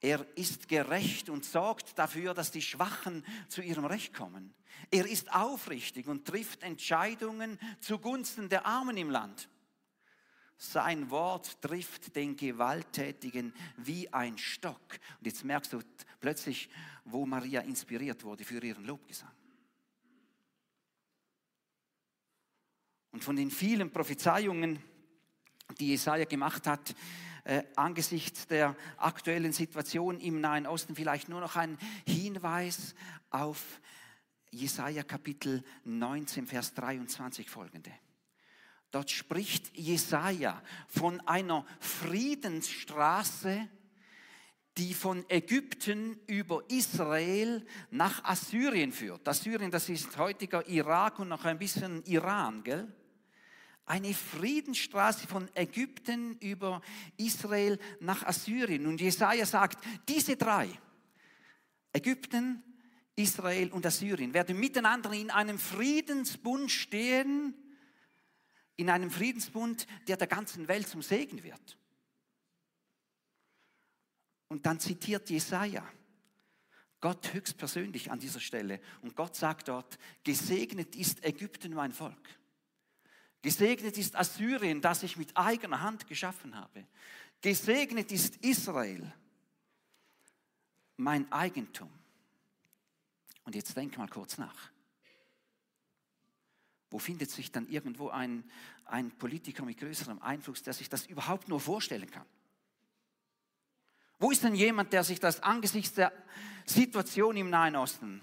Er 0.00 0.26
ist 0.36 0.68
gerecht 0.68 1.30
und 1.30 1.44
sorgt 1.44 1.98
dafür, 1.98 2.34
dass 2.34 2.50
die 2.50 2.62
Schwachen 2.62 3.24
zu 3.48 3.62
ihrem 3.62 3.84
Recht 3.84 4.12
kommen. 4.12 4.54
Er 4.90 5.06
ist 5.06 5.32
aufrichtig 5.32 6.08
und 6.08 6.26
trifft 6.26 6.62
Entscheidungen 6.62 7.58
zugunsten 7.80 8.48
der 8.48 8.66
Armen 8.66 8.96
im 8.96 9.08
Land. 9.08 9.48
Sein 10.56 11.10
Wort 11.10 11.60
trifft 11.60 12.14
den 12.16 12.36
Gewalttätigen 12.36 13.52
wie 13.76 14.12
ein 14.12 14.38
Stock. 14.38 14.98
Und 15.18 15.26
jetzt 15.26 15.44
merkst 15.44 15.72
du 15.72 15.80
plötzlich, 16.20 16.68
wo 17.04 17.26
Maria 17.26 17.60
inspiriert 17.62 18.24
wurde 18.24 18.44
für 18.44 18.62
ihren 18.64 18.84
Lobgesang. 18.84 19.32
Und 23.10 23.22
von 23.22 23.36
den 23.36 23.50
vielen 23.50 23.90
Prophezeiungen, 23.92 24.78
die 25.78 25.88
Jesaja 25.88 26.24
gemacht 26.24 26.66
hat, 26.66 26.94
äh, 27.44 27.62
angesichts 27.76 28.46
der 28.46 28.74
aktuellen 28.96 29.52
Situation 29.52 30.18
im 30.18 30.40
Nahen 30.40 30.66
Osten 30.66 30.94
vielleicht 30.94 31.28
nur 31.28 31.40
noch 31.40 31.56
ein 31.56 31.78
Hinweis 32.06 32.94
auf 33.30 33.80
Jesaja 34.50 35.02
Kapitel 35.02 35.62
19, 35.84 36.46
Vers 36.46 36.74
23 36.74 37.50
folgende. 37.50 37.92
Dort 38.94 39.10
spricht 39.10 39.76
Jesaja 39.76 40.62
von 40.86 41.18
einer 41.26 41.66
Friedensstraße, 41.80 43.68
die 44.78 44.94
von 44.94 45.28
Ägypten 45.28 46.20
über 46.28 46.62
Israel 46.68 47.66
nach 47.90 48.22
Assyrien 48.22 48.92
führt. 48.92 49.26
Assyrien, 49.26 49.72
das 49.72 49.88
ist 49.88 50.16
heutiger 50.16 50.64
Irak 50.68 51.18
und 51.18 51.26
noch 51.26 51.44
ein 51.44 51.58
bisschen 51.58 52.04
Iran, 52.04 52.62
gell? 52.62 52.86
Eine 53.84 54.14
Friedensstraße 54.14 55.26
von 55.26 55.50
Ägypten 55.56 56.38
über 56.38 56.80
Israel 57.16 57.80
nach 57.98 58.22
Assyrien. 58.22 58.86
Und 58.86 59.00
Jesaja 59.00 59.44
sagt, 59.44 59.84
diese 60.08 60.36
drei, 60.36 60.68
Ägypten, 61.92 62.62
Israel 63.16 63.72
und 63.72 63.84
Assyrien, 63.84 64.34
werden 64.34 64.56
miteinander 64.56 65.12
in 65.12 65.32
einem 65.32 65.58
Friedensbund 65.58 66.70
stehen, 66.70 67.56
in 68.76 68.90
einem 68.90 69.10
Friedensbund, 69.10 69.86
der 70.08 70.16
der 70.16 70.26
ganzen 70.26 70.68
Welt 70.68 70.88
zum 70.88 71.02
Segen 71.02 71.42
wird. 71.42 71.78
Und 74.48 74.66
dann 74.66 74.80
zitiert 74.80 75.30
Jesaja 75.30 75.88
Gott 77.04 77.34
höchstpersönlich 77.34 78.10
an 78.10 78.18
dieser 78.18 78.40
Stelle. 78.40 78.80
Und 79.02 79.14
Gott 79.14 79.36
sagt 79.36 79.68
dort: 79.68 79.98
Gesegnet 80.22 80.96
ist 80.96 81.22
Ägypten, 81.22 81.74
mein 81.74 81.92
Volk. 81.92 82.30
Gesegnet 83.42 83.98
ist 83.98 84.16
Assyrien, 84.16 84.80
das 84.80 85.02
ich 85.02 85.18
mit 85.18 85.36
eigener 85.36 85.82
Hand 85.82 86.06
geschaffen 86.06 86.56
habe. 86.56 86.86
Gesegnet 87.42 88.10
ist 88.10 88.36
Israel, 88.36 89.12
mein 90.96 91.30
Eigentum. 91.30 91.92
Und 93.44 93.54
jetzt 93.54 93.76
denk 93.76 93.98
mal 93.98 94.08
kurz 94.08 94.38
nach. 94.38 94.70
Wo 96.94 97.00
findet 97.00 97.28
sich 97.28 97.50
dann 97.50 97.66
irgendwo 97.66 98.10
ein, 98.10 98.48
ein 98.84 99.10
Politiker 99.10 99.64
mit 99.64 99.78
größerem 99.78 100.22
Einfluss, 100.22 100.62
der 100.62 100.72
sich 100.72 100.88
das 100.88 101.06
überhaupt 101.06 101.48
nur 101.48 101.58
vorstellen 101.58 102.08
kann? 102.08 102.24
Wo 104.20 104.30
ist 104.30 104.44
denn 104.44 104.54
jemand, 104.54 104.92
der 104.92 105.02
sich 105.02 105.18
das 105.18 105.42
angesichts 105.42 105.94
der 105.94 106.12
Situation 106.64 107.36
im 107.36 107.50
Nahen 107.50 107.74
Osten 107.74 108.22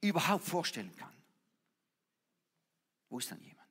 überhaupt 0.00 0.44
vorstellen 0.44 0.90
kann? 0.96 1.12
Wo 3.10 3.20
ist 3.20 3.30
dann 3.30 3.40
jemand? 3.40 3.68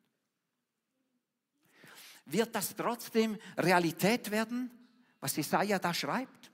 Wird 2.28 2.56
das 2.56 2.74
trotzdem 2.78 3.38
Realität 3.58 4.32
werden, 4.32 4.72
was 5.20 5.36
Jesaja 5.36 5.80
da 5.80 5.94
schreibt? 5.94 6.50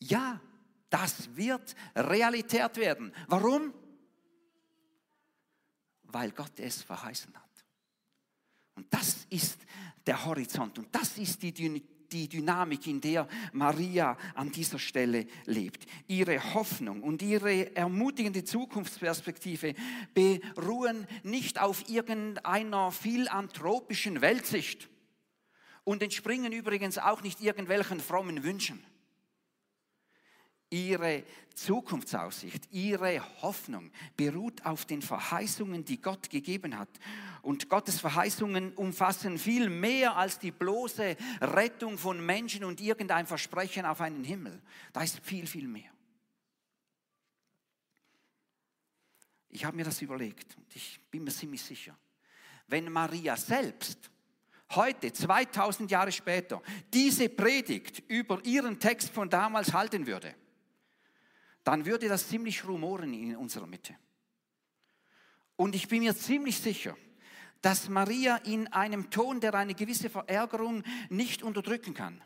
Ja, 0.00 0.40
das 0.90 1.36
wird 1.36 1.76
Realität 1.94 2.76
werden. 2.78 3.14
Warum? 3.28 3.72
Weil 6.12 6.30
Gott 6.32 6.58
es 6.58 6.82
verheißen 6.82 7.34
hat. 7.34 7.42
Und 8.74 8.92
das 8.92 9.26
ist 9.30 9.58
der 10.06 10.24
Horizont 10.24 10.78
und 10.78 10.94
das 10.94 11.18
ist 11.18 11.42
die, 11.42 11.52
die 11.52 12.28
Dynamik, 12.28 12.86
in 12.86 13.00
der 13.00 13.26
Maria 13.52 14.16
an 14.34 14.50
dieser 14.50 14.78
Stelle 14.78 15.26
lebt. 15.46 15.86
Ihre 16.08 16.54
Hoffnung 16.54 17.02
und 17.02 17.22
ihre 17.22 17.74
ermutigende 17.74 18.44
Zukunftsperspektive 18.44 19.74
beruhen 20.14 21.06
nicht 21.22 21.60
auf 21.60 21.88
irgendeiner 21.88 22.90
philanthropischen 22.92 24.20
Weltsicht 24.20 24.88
und 25.84 26.02
entspringen 26.02 26.52
übrigens 26.52 26.98
auch 26.98 27.22
nicht 27.22 27.40
irgendwelchen 27.40 28.00
frommen 28.00 28.42
Wünschen 28.44 28.84
ihre 30.72 31.22
Zukunftsaussicht, 31.54 32.72
ihre 32.72 33.20
Hoffnung 33.42 33.90
beruht 34.16 34.64
auf 34.64 34.86
den 34.86 35.02
Verheißungen, 35.02 35.84
die 35.84 36.00
Gott 36.00 36.30
gegeben 36.30 36.78
hat. 36.78 36.88
Und 37.42 37.68
Gottes 37.68 38.00
Verheißungen 38.00 38.72
umfassen 38.74 39.38
viel 39.38 39.68
mehr 39.68 40.16
als 40.16 40.38
die 40.38 40.50
bloße 40.50 41.16
Rettung 41.40 41.98
von 41.98 42.24
Menschen 42.24 42.64
und 42.64 42.80
irgendein 42.80 43.26
Versprechen 43.26 43.84
auf 43.84 44.00
einen 44.00 44.24
Himmel. 44.24 44.62
Da 44.92 45.02
ist 45.02 45.20
viel, 45.20 45.46
viel 45.46 45.68
mehr. 45.68 45.90
Ich 49.50 49.66
habe 49.66 49.76
mir 49.76 49.84
das 49.84 50.00
überlegt 50.00 50.56
und 50.56 50.74
ich 50.74 50.98
bin 51.10 51.24
mir 51.24 51.30
ziemlich 51.30 51.62
sicher, 51.62 51.94
wenn 52.68 52.90
Maria 52.90 53.36
selbst 53.36 54.10
heute, 54.74 55.12
2000 55.12 55.90
Jahre 55.90 56.10
später, 56.10 56.62
diese 56.90 57.28
Predigt 57.28 58.02
über 58.08 58.42
ihren 58.46 58.78
Text 58.78 59.10
von 59.10 59.28
damals 59.28 59.74
halten 59.74 60.06
würde, 60.06 60.34
dann 61.64 61.86
würde 61.86 62.08
das 62.08 62.28
ziemlich 62.28 62.64
rumoren 62.66 63.14
in 63.14 63.36
unserer 63.36 63.66
Mitte. 63.66 63.94
Und 65.56 65.74
ich 65.74 65.88
bin 65.88 66.00
mir 66.00 66.16
ziemlich 66.16 66.58
sicher, 66.58 66.96
dass 67.60 67.88
Maria 67.88 68.36
in 68.38 68.66
einem 68.72 69.10
Ton, 69.10 69.40
der 69.40 69.54
eine 69.54 69.74
gewisse 69.74 70.10
Verärgerung 70.10 70.82
nicht 71.08 71.42
unterdrücken 71.42 71.94
kann, 71.94 72.20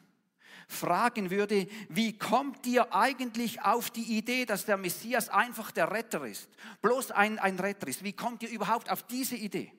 fragen 0.68 1.30
würde, 1.30 1.68
wie 1.88 2.16
kommt 2.16 2.66
ihr 2.66 2.92
eigentlich 2.94 3.62
auf 3.62 3.90
die 3.90 4.16
Idee, 4.16 4.46
dass 4.46 4.64
der 4.64 4.76
Messias 4.76 5.28
einfach 5.28 5.70
der 5.70 5.92
Retter 5.92 6.26
ist, 6.26 6.48
bloß 6.82 7.12
ein, 7.12 7.38
ein 7.38 7.58
Retter 7.58 7.86
ist? 7.86 8.02
Wie 8.02 8.14
kommt 8.14 8.42
ihr 8.42 8.48
überhaupt 8.48 8.90
auf 8.90 9.02
diese 9.02 9.36
Idee? 9.36 9.72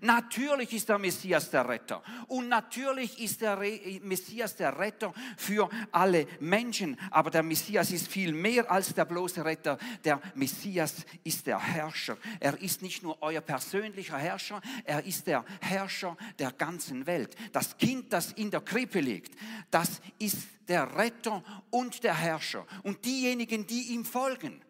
Natürlich 0.00 0.72
ist 0.72 0.88
der 0.88 0.98
Messias 0.98 1.50
der 1.50 1.68
Retter. 1.68 2.02
Und 2.28 2.48
natürlich 2.48 3.18
ist 3.20 3.40
der 3.40 3.58
Messias 4.02 4.56
der 4.56 4.78
Retter 4.78 5.12
für 5.36 5.68
alle 5.92 6.26
Menschen. 6.40 6.98
Aber 7.10 7.30
der 7.30 7.42
Messias 7.42 7.90
ist 7.90 8.08
viel 8.08 8.32
mehr 8.32 8.70
als 8.70 8.94
der 8.94 9.04
bloße 9.04 9.44
Retter. 9.44 9.78
Der 10.04 10.20
Messias 10.34 11.04
ist 11.22 11.46
der 11.46 11.58
Herrscher. 11.58 12.16
Er 12.40 12.60
ist 12.60 12.82
nicht 12.82 13.02
nur 13.02 13.22
euer 13.22 13.40
persönlicher 13.40 14.18
Herrscher, 14.18 14.60
er 14.84 15.04
ist 15.04 15.26
der 15.26 15.44
Herrscher 15.60 16.16
der 16.38 16.52
ganzen 16.52 17.06
Welt. 17.06 17.36
Das 17.52 17.76
Kind, 17.76 18.12
das 18.12 18.32
in 18.32 18.50
der 18.50 18.60
Krippe 18.60 19.00
liegt, 19.00 19.38
das 19.70 20.00
ist 20.18 20.38
der 20.68 20.96
Retter 20.96 21.42
und 21.70 22.02
der 22.04 22.14
Herrscher. 22.14 22.66
Und 22.82 23.04
diejenigen, 23.04 23.66
die 23.66 23.92
ihm 23.92 24.04
folgen, 24.04 24.62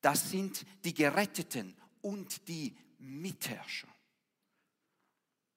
das 0.00 0.30
sind 0.30 0.66
die 0.84 0.92
Geretteten 0.92 1.74
und 2.02 2.46
die 2.48 2.76
Mitherrscher. 3.04 3.88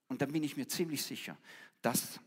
Und 0.07 0.21
dann 0.21 0.31
bin 0.31 0.43
ich 0.43 0.55
mir 0.55 0.67
ziemlich 0.67 1.03
sicher, 1.03 1.37
dass 1.81 2.19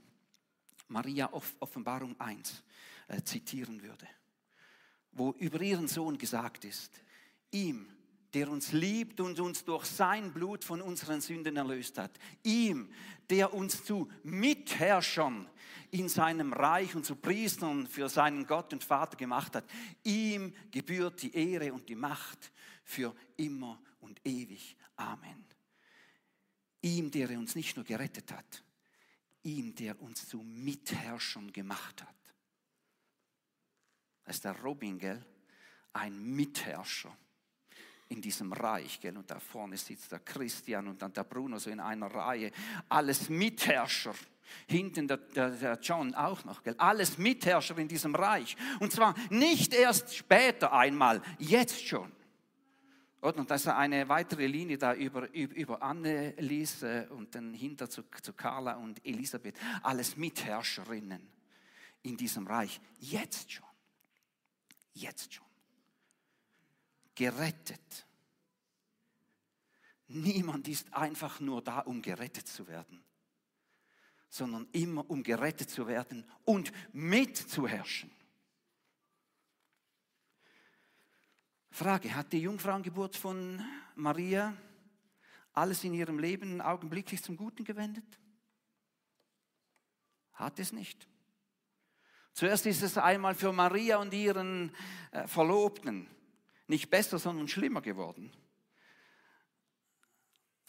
Maria 0.89 1.31
Offenbarung 1.61 2.19
1 2.21 2.63
äh, 3.09 3.23
zitieren 3.23 3.83
würde, 3.83 4.09
wo 5.13 5.33
über 5.33 5.61
ihren 5.61 5.89
Sohn 5.89 6.19
gesagt 6.19 6.65
ist, 6.65 7.03
ihm, 7.51 7.89
der 8.35 8.49
uns 8.49 8.73
liebt 8.73 9.21
und 9.21 9.41
uns 9.41 9.65
durch 9.65 9.87
sein 9.87 10.33
Blut 10.33 10.65
von 10.65 10.81
unseren 10.81 11.21
Sünden 11.21 11.57
erlöst 11.57 11.99
hat, 11.99 12.13
ihm, 12.45 12.93
der 13.29 13.53
uns 13.53 13.85
zu 13.85 14.11
Mitherrschern 14.23 15.49
in 15.91 16.09
seinem 16.09 16.53
Reich 16.53 16.95
und 16.95 17.05
zu 17.05 17.17
Priestern 17.17 17.87
für 17.87 18.09
seinen 18.09 18.47
Gott 18.47 18.73
und 18.73 18.85
Vater 18.85 19.17
gemacht 19.17 19.57
hat, 19.57 19.65
ihm 20.05 20.55
gebührt 20.71 21.23
die 21.23 21.35
Ehre 21.35 21.73
und 21.73 21.89
die 21.89 21.97
Macht 21.97 22.53
für 22.85 23.15
immer 23.37 23.81
und 24.01 24.21
ewig. 24.25 24.77
Amen. 25.01 25.45
Ihm, 26.83 27.11
der 27.11 27.31
uns 27.31 27.55
nicht 27.55 27.77
nur 27.77 27.85
gerettet 27.85 28.33
hat, 28.33 28.63
ihm, 29.43 29.75
der 29.75 30.01
uns 30.01 30.29
zu 30.29 30.39
Mitherrschern 30.43 31.53
gemacht 31.53 32.03
hat. 32.03 32.15
Das 34.25 34.37
ist 34.37 34.45
der 34.45 34.61
Robin, 34.61 34.99
gell? 34.99 35.25
Ein 35.93 36.23
Mitherrscher 36.37 37.17
in 38.09 38.21
diesem 38.21 38.53
Reich, 38.53 39.01
gell? 39.01 39.17
Und 39.17 39.31
da 39.31 39.41
vorne 39.41 39.77
sitzt 39.77 40.13
der 40.13 40.21
Christian 40.21 40.89
und 40.89 41.01
dann 41.01 41.13
der 41.13 41.25
Bruno 41.25 41.59
so 41.59 41.71
in 41.71 41.81
einer 41.81 42.07
Reihe. 42.07 42.53
Alles 42.89 43.29
Mitherrscher. 43.29 44.15
Hinten 44.67 45.07
der, 45.07 45.17
der, 45.17 45.51
der 45.51 45.79
John 45.81 46.15
auch 46.15 46.45
noch, 46.45 46.63
gell? 46.63 46.75
Alles 46.77 47.17
Mitherrscher 47.17 47.79
in 47.79 47.89
diesem 47.89 48.15
Reich. 48.15 48.57
Und 48.81 48.93
zwar 48.93 49.15
nicht 49.31 49.73
erst 49.73 50.15
später 50.15 50.73
einmal, 50.73 51.23
jetzt 51.39 51.87
schon. 51.87 52.13
Und 53.21 53.51
dass 53.51 53.67
er 53.67 53.77
eine 53.77 54.09
weitere 54.09 54.47
Linie 54.47 54.79
da 54.79 54.95
über, 54.95 55.31
über 55.35 55.83
Anne 55.83 56.35
ließ 56.39 56.85
und 57.11 57.35
dann 57.35 57.53
hinter 57.53 57.91
zu, 57.91 58.03
zu 58.23 58.33
Carla 58.33 58.77
und 58.77 59.05
Elisabeth. 59.05 59.57
Alles 59.83 60.17
Mitherrscherinnen 60.17 61.29
in 62.03 62.17
diesem 62.17 62.47
Reich. 62.47 62.81
Jetzt 62.99 63.53
schon. 63.53 63.67
Jetzt 64.95 65.35
schon. 65.35 65.47
Gerettet. 67.15 68.07
Niemand 70.09 70.67
ist 70.67 70.93
einfach 70.95 71.41
nur 71.41 71.63
da, 71.63 71.81
um 71.81 72.03
gerettet 72.03 72.49
zu 72.49 72.67
werden, 72.67 73.05
sondern 74.29 74.67
immer 74.73 75.09
um 75.09 75.23
gerettet 75.23 75.71
zu 75.71 75.87
werden 75.87 76.25
und 76.45 76.73
mitzuherrschen. 76.93 78.11
Frage, 81.71 82.15
hat 82.15 82.33
die 82.33 82.41
Jungfrauengeburt 82.41 83.17
von 83.17 83.65
Maria 83.95 84.55
alles 85.53 85.85
in 85.85 85.95
ihrem 85.95 86.19
Leben 86.19 86.61
augenblicklich 86.61 87.23
zum 87.23 87.37
Guten 87.37 87.65
gewendet? 87.65 88.19
Hat 90.33 90.59
es 90.59 90.73
nicht. 90.73 91.07
Zuerst 92.33 92.67
ist 92.67 92.83
es 92.83 92.97
einmal 92.99 93.35
für 93.35 93.53
Maria 93.53 93.99
und 93.99 94.15
ihren 94.15 94.75
äh, 95.11 95.27
Verlobten 95.27 96.07
nicht 96.67 96.89
besser, 96.91 97.19
sondern 97.19 97.49
schlimmer 97.49 97.83
geworden. 97.83 98.33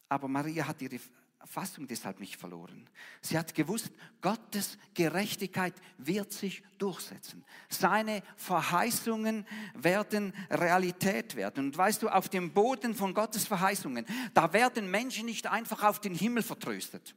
Aber 0.10 0.28
Maria 0.28 0.68
hat 0.68 0.82
ihre 0.82 1.00
Fassung 1.46 1.88
deshalb 1.88 2.20
nicht 2.20 2.38
verloren. 2.38 2.90
Sie 3.22 3.38
hat 3.38 3.54
gewusst, 3.54 3.92
Gottes 4.22 4.78
Gerechtigkeit 4.94 5.74
wird 5.98 6.32
sich 6.32 6.64
durchsetzen. 6.78 7.44
Seine 7.70 8.24
Verheißungen 8.36 9.46
werden 9.74 10.34
Realität 10.50 11.36
werden. 11.36 11.66
Und 11.66 11.78
weißt 11.78 12.04
du, 12.04 12.10
auf 12.10 12.30
dem 12.30 12.54
Boden 12.54 12.96
von 12.96 13.14
Gottes 13.14 13.48
Verheißungen, 13.48 14.06
da 14.34 14.54
werden 14.54 14.90
Menschen 14.90 15.26
nicht 15.26 15.48
einfach 15.48 15.84
auf 15.84 16.00
den 16.00 16.16
Himmel 16.16 16.44
vertröstet. 16.44 17.16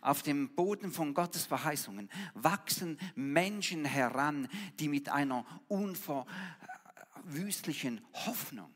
Auf 0.00 0.22
dem 0.22 0.54
Boden 0.54 0.92
von 0.92 1.12
Gottes 1.12 1.44
Verheißungen 1.46 2.08
wachsen 2.34 3.00
Menschen 3.16 3.84
heran, 3.84 4.46
die 4.78 4.86
mit 4.88 5.08
einer 5.08 5.44
unverwüstlichen 5.66 8.00
Hoffnung 8.12 8.72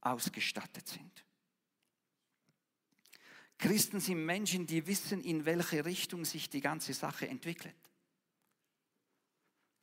ausgestattet 0.00 0.88
sind. 0.88 1.26
Christen 3.62 4.00
sind 4.00 4.26
Menschen, 4.26 4.66
die 4.66 4.88
wissen, 4.88 5.22
in 5.22 5.44
welche 5.44 5.84
Richtung 5.84 6.24
sich 6.24 6.50
die 6.50 6.60
ganze 6.60 6.92
Sache 6.94 7.28
entwickelt. 7.28 7.76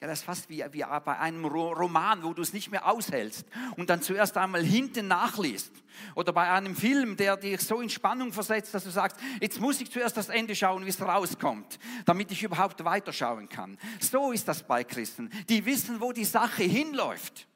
Ja, 0.02 0.08
das 0.08 0.20
ist 0.20 0.26
fast 0.26 0.50
wie, 0.50 0.66
wie 0.72 0.84
bei 1.06 1.18
einem 1.18 1.46
Roman, 1.46 2.22
wo 2.24 2.34
du 2.34 2.42
es 2.42 2.52
nicht 2.52 2.72
mehr 2.72 2.86
aushältst 2.88 3.46
und 3.78 3.90
dann 3.90 4.02
zuerst 4.02 4.36
einmal 4.36 4.64
hinten 4.64 5.08
nachliest. 5.08 5.72
Oder 6.16 6.34
bei 6.34 6.52
einem 6.52 6.76
Film, 6.76 7.16
der 7.16 7.38
dich 7.38 7.62
so 7.62 7.80
in 7.80 7.90
Spannung 7.90 8.34
versetzt, 8.34 8.74
dass 8.74 8.84
du 8.84 8.90
sagst, 8.92 9.18
jetzt 9.40 9.62
muss 9.62 9.80
ich 9.80 9.90
zuerst 9.90 10.18
das 10.18 10.28
Ende 10.28 10.56
schauen, 10.56 10.86
wie 10.86 10.90
es 10.90 11.02
rauskommt, 11.02 11.80
damit 12.06 12.32
ich 12.32 12.44
überhaupt 12.44 12.84
weiterschauen 12.84 13.48
kann. 13.48 13.78
So 14.02 14.34
ist 14.34 14.48
das 14.50 14.62
bei 14.62 14.84
Christen. 14.84 15.30
Die 15.48 15.66
wissen, 15.66 16.02
wo 16.02 16.12
die 16.12 16.26
Sache 16.26 16.64
hinläuft. 16.64 17.48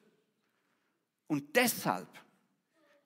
Und 1.27 1.53
deshalb 1.57 2.07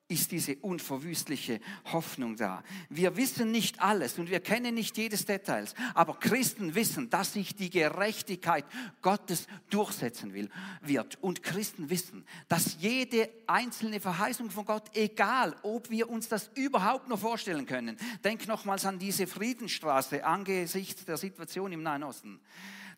ist 0.08 0.32
diese 0.32 0.56
unverwüstliche 0.56 1.60
Hoffnung 1.92 2.36
da. 2.36 2.64
Wir 2.88 3.16
wissen 3.16 3.52
nicht 3.52 3.80
alles 3.80 4.18
und 4.18 4.30
wir 4.30 4.40
kennen 4.40 4.74
nicht 4.74 4.96
jedes 4.96 5.26
Details, 5.26 5.74
aber 5.94 6.18
Christen 6.18 6.74
wissen, 6.74 7.10
dass 7.10 7.34
sich 7.34 7.54
die 7.54 7.68
Gerechtigkeit 7.68 8.64
Gottes 9.02 9.46
durchsetzen 9.68 10.32
will, 10.32 10.48
wird. 10.80 11.22
Und 11.22 11.42
Christen 11.42 11.90
wissen, 11.90 12.24
dass 12.48 12.78
jede 12.80 13.28
einzelne 13.46 14.00
Verheißung 14.00 14.50
von 14.50 14.64
Gott, 14.64 14.90
egal 14.94 15.54
ob 15.62 15.90
wir 15.90 16.08
uns 16.08 16.28
das 16.28 16.50
überhaupt 16.54 17.08
nur 17.08 17.18
vorstellen 17.18 17.66
können, 17.66 17.98
denk 18.24 18.48
nochmals 18.48 18.86
an 18.86 18.98
diese 18.98 19.26
Friedensstraße 19.26 20.24
angesichts 20.24 21.04
der 21.04 21.18
Situation 21.18 21.70
im 21.72 21.82
Nahen 21.82 22.02
Osten, 22.02 22.40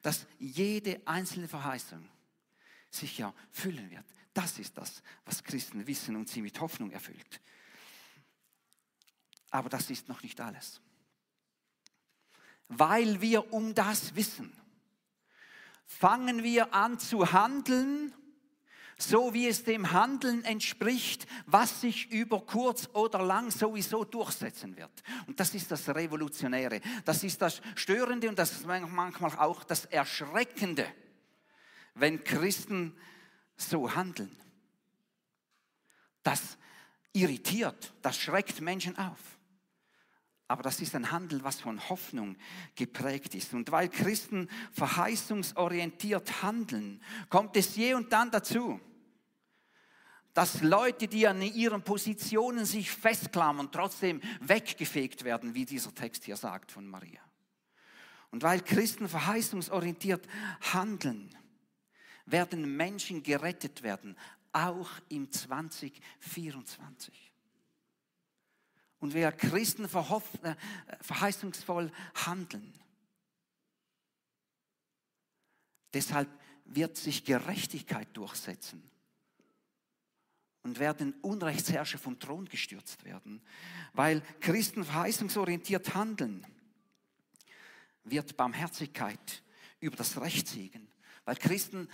dass 0.03 0.27
jede 0.38 1.01
einzelne 1.05 1.49
Verheißung 1.49 2.07
sich 2.88 3.18
ja 3.18 3.35
füllen 3.51 3.90
wird. 3.90 4.05
Das 4.32 4.58
ist 4.58 4.76
das, 4.78 5.02
was 5.24 5.42
Christen 5.42 5.86
wissen 5.86 6.16
und 6.16 6.28
sie 6.28 6.42
mit 6.42 6.60
Hoffnung 6.60 6.90
erfüllt. 6.92 7.40
Aber 9.50 9.68
das 9.68 9.90
ist 9.90 10.08
noch 10.08 10.22
nicht 10.22 10.40
alles. 10.40 10.80
Weil 12.68 13.20
wir 13.20 13.52
um 13.52 13.74
das 13.74 14.14
wissen, 14.14 14.52
fangen 15.86 16.44
wir 16.44 16.72
an 16.72 17.00
zu 17.00 17.32
handeln, 17.32 18.14
so 18.96 19.34
wie 19.34 19.48
es 19.48 19.64
dem 19.64 19.90
Handeln 19.90 20.44
entspricht, 20.44 21.26
was 21.46 21.80
sich 21.80 22.10
über 22.12 22.40
kurz 22.42 22.88
oder 22.92 23.22
lang 23.22 23.50
sowieso 23.50 24.04
durchsetzen 24.04 24.76
wird. 24.76 25.02
Und 25.26 25.40
das 25.40 25.54
ist 25.54 25.70
das 25.70 25.88
Revolutionäre, 25.88 26.80
das 27.04 27.24
ist 27.24 27.42
das 27.42 27.60
Störende 27.74 28.28
und 28.28 28.38
das 28.38 28.52
ist 28.52 28.66
manchmal 28.66 29.36
auch 29.38 29.64
das 29.64 29.86
Erschreckende, 29.86 30.86
wenn 31.94 32.22
Christen 32.22 32.94
so 33.61 33.94
handeln. 33.94 34.37
Das 36.23 36.57
irritiert, 37.12 37.92
das 38.03 38.18
schreckt 38.18 38.61
Menschen 38.61 38.96
auf. 38.99 39.18
Aber 40.49 40.64
das 40.64 40.81
ist 40.81 40.96
ein 40.96 41.12
Handel, 41.12 41.44
was 41.44 41.61
von 41.61 41.88
Hoffnung 41.88 42.37
geprägt 42.75 43.37
ist. 43.37 43.55
Und 43.55 43.70
weil 43.70 43.88
Christen 43.88 44.49
verheißungsorientiert 44.73 46.42
handeln, 46.42 47.01
kommt 47.29 47.57
es 47.57 47.77
je 47.77 47.94
und 47.94 48.12
dann 48.12 48.33
dazu, 48.33 48.81
dass 50.35 50.61
Leute, 50.62 51.07
die 51.07 51.29
an 51.29 51.40
ihren 51.42 51.83
Positionen 51.83 52.64
sich 52.64 52.90
festklammern, 52.90 53.70
trotzdem 53.70 54.20
weggefegt 54.40 55.23
werden, 55.23 55.55
wie 55.55 55.64
dieser 55.64 55.94
Text 55.94 56.25
hier 56.25 56.37
sagt 56.37 56.73
von 56.73 56.87
Maria. 56.87 57.20
Und 58.31 58.42
weil 58.42 58.61
Christen 58.61 59.09
verheißungsorientiert 59.09 60.27
handeln, 60.73 61.35
werden 62.26 62.76
Menschen 62.76 63.22
gerettet 63.22 63.83
werden, 63.83 64.16
auch 64.52 64.90
im 65.09 65.30
2024. 65.30 67.33
Und 68.98 69.14
wer 69.14 69.33
Christen 69.33 69.85
äh, 69.85 69.88
verheißungsvoll 71.00 71.90
handeln, 72.14 72.74
deshalb 75.94 76.28
wird 76.66 76.96
sich 76.96 77.24
Gerechtigkeit 77.24 78.09
durchsetzen 78.16 78.90
und 80.62 80.78
werden 80.78 81.14
Unrechtsherrscher 81.22 81.98
vom 81.98 82.18
Thron 82.18 82.46
gestürzt 82.46 83.04
werden, 83.04 83.40
weil 83.94 84.22
Christen 84.40 84.85
verheißungsorientiert 84.85 85.94
handeln, 85.94 86.46
wird 88.04 88.37
Barmherzigkeit 88.37 89.42
über 89.80 89.96
das 89.96 90.20
Recht 90.20 90.46
siegen, 90.46 90.88
weil 91.24 91.37
Christen 91.37 91.88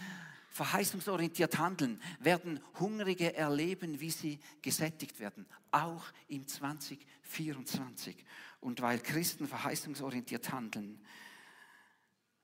verheißungsorientiert 0.50 1.58
handeln, 1.58 2.00
werden 2.18 2.60
Hungrige 2.80 3.34
erleben, 3.34 4.00
wie 4.00 4.10
sie 4.10 4.40
gesättigt 4.62 5.20
werden, 5.20 5.46
auch 5.70 6.04
im 6.28 6.46
2024. 6.46 8.24
Und 8.60 8.80
weil 8.80 8.98
Christen 9.00 9.46
verheißungsorientiert 9.46 10.50
handeln, 10.50 11.04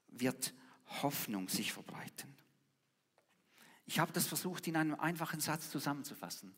wird 0.08 0.52
Hoffnung 1.02 1.48
sich 1.48 1.72
verbreiten. 1.72 2.36
Ich 3.86 3.98
habe 3.98 4.12
das 4.12 4.26
versucht 4.26 4.68
in 4.68 4.76
einem 4.76 4.94
einfachen 4.94 5.40
Satz 5.40 5.70
zusammenzufassen. 5.70 6.54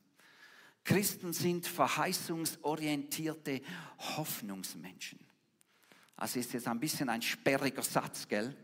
Christen 0.83 1.33
sind 1.33 1.67
verheißungsorientierte 1.67 3.63
Hoffnungsmenschen. 4.17 5.19
Also 6.17 6.39
ist 6.39 6.53
jetzt 6.53 6.69
ein 6.69 6.79
bisschen 6.79 7.09
ein 7.09 7.23
sperriger 7.23 7.83
Satz, 7.83 8.29
gell? 8.29 8.57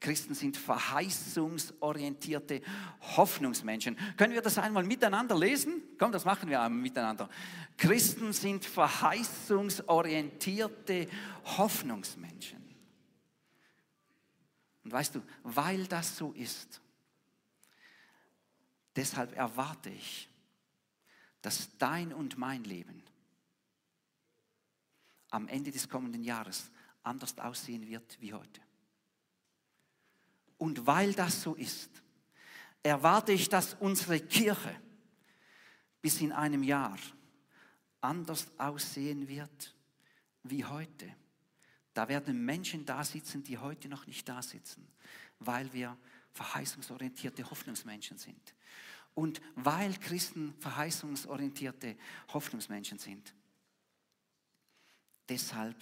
Christen 0.00 0.34
sind 0.34 0.56
verheißungsorientierte 0.56 2.62
Hoffnungsmenschen. 3.16 3.98
Können 4.16 4.32
wir 4.32 4.42
das 4.42 4.58
einmal 4.58 4.84
miteinander 4.84 5.36
lesen? 5.36 5.82
Komm, 5.98 6.12
das 6.12 6.24
machen 6.24 6.48
wir 6.48 6.62
einmal 6.62 6.80
miteinander. 6.80 7.28
Christen 7.76 8.32
sind 8.32 8.64
verheißungsorientierte 8.64 11.08
Hoffnungsmenschen. 11.56 12.62
Und 14.84 14.92
weißt 14.92 15.16
du, 15.16 15.22
weil 15.42 15.84
das 15.86 16.16
so 16.16 16.30
ist, 16.32 16.80
deshalb 18.94 19.36
erwarte 19.36 19.90
ich, 19.90 20.28
dass 21.42 21.76
dein 21.78 22.12
und 22.12 22.38
mein 22.38 22.62
Leben 22.64 23.02
am 25.30 25.48
Ende 25.48 25.70
des 25.70 25.88
kommenden 25.88 26.22
Jahres 26.22 26.70
anders 27.02 27.38
aussehen 27.38 27.86
wird 27.88 28.20
wie 28.20 28.32
heute. 28.32 28.60
Und 30.58 30.86
weil 30.86 31.14
das 31.14 31.42
so 31.42 31.54
ist, 31.54 31.90
erwarte 32.82 33.32
ich, 33.32 33.48
dass 33.48 33.74
unsere 33.74 34.20
Kirche 34.20 34.74
bis 36.02 36.20
in 36.20 36.32
einem 36.32 36.62
Jahr 36.62 36.98
anders 38.00 38.46
aussehen 38.58 39.28
wird 39.28 39.74
wie 40.42 40.64
heute. 40.64 41.14
Da 41.94 42.08
werden 42.08 42.44
Menschen 42.44 42.84
da 42.84 43.02
sitzen, 43.02 43.42
die 43.42 43.58
heute 43.58 43.88
noch 43.88 44.06
nicht 44.06 44.28
da 44.28 44.42
sitzen, 44.42 44.86
weil 45.40 45.72
wir 45.72 45.96
verheißungsorientierte 46.32 47.48
Hoffnungsmenschen 47.50 48.18
sind. 48.18 48.54
Und 49.14 49.40
weil 49.56 49.96
Christen 49.98 50.54
verheißungsorientierte 50.60 51.96
Hoffnungsmenschen 52.32 52.98
sind. 52.98 53.34
Deshalb 55.28 55.76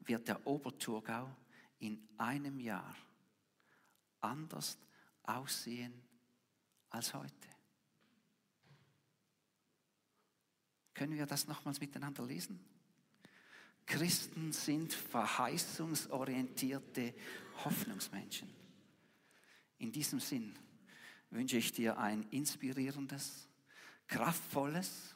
wird 0.00 0.28
der 0.28 0.46
Oberthurgau 0.46 1.28
in 1.80 2.00
einem 2.16 2.60
Jahr 2.60 2.94
anders 4.26 4.76
aussehen 5.22 6.02
als 6.90 7.14
heute. 7.14 7.48
Können 10.94 11.16
wir 11.16 11.26
das 11.26 11.46
nochmals 11.46 11.78
miteinander 11.80 12.24
lesen? 12.24 12.58
Christen 13.84 14.52
sind 14.52 14.92
verheißungsorientierte 14.92 17.14
Hoffnungsmenschen. 17.64 18.52
In 19.78 19.92
diesem 19.92 20.20
Sinn 20.20 20.58
wünsche 21.30 21.58
ich 21.58 21.72
dir 21.72 21.98
ein 21.98 22.22
inspirierendes, 22.30 23.48
kraftvolles 24.08 25.14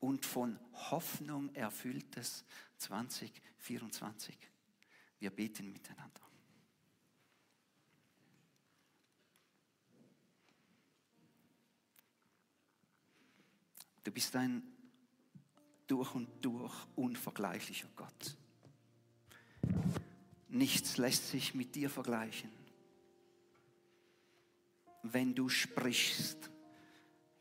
und 0.00 0.24
von 0.24 0.58
Hoffnung 0.72 1.54
erfülltes 1.54 2.44
2024. 2.78 4.36
Wir 5.18 5.30
beten 5.30 5.72
miteinander. 5.72 6.27
Du 14.08 14.14
bist 14.14 14.34
ein 14.36 14.62
durch 15.86 16.14
und 16.14 16.42
durch 16.42 16.72
unvergleichlicher 16.96 17.88
Gott. 17.94 18.38
Nichts 20.48 20.96
lässt 20.96 21.28
sich 21.28 21.54
mit 21.54 21.74
dir 21.74 21.90
vergleichen. 21.90 22.48
Wenn 25.02 25.34
du 25.34 25.50
sprichst, 25.50 26.50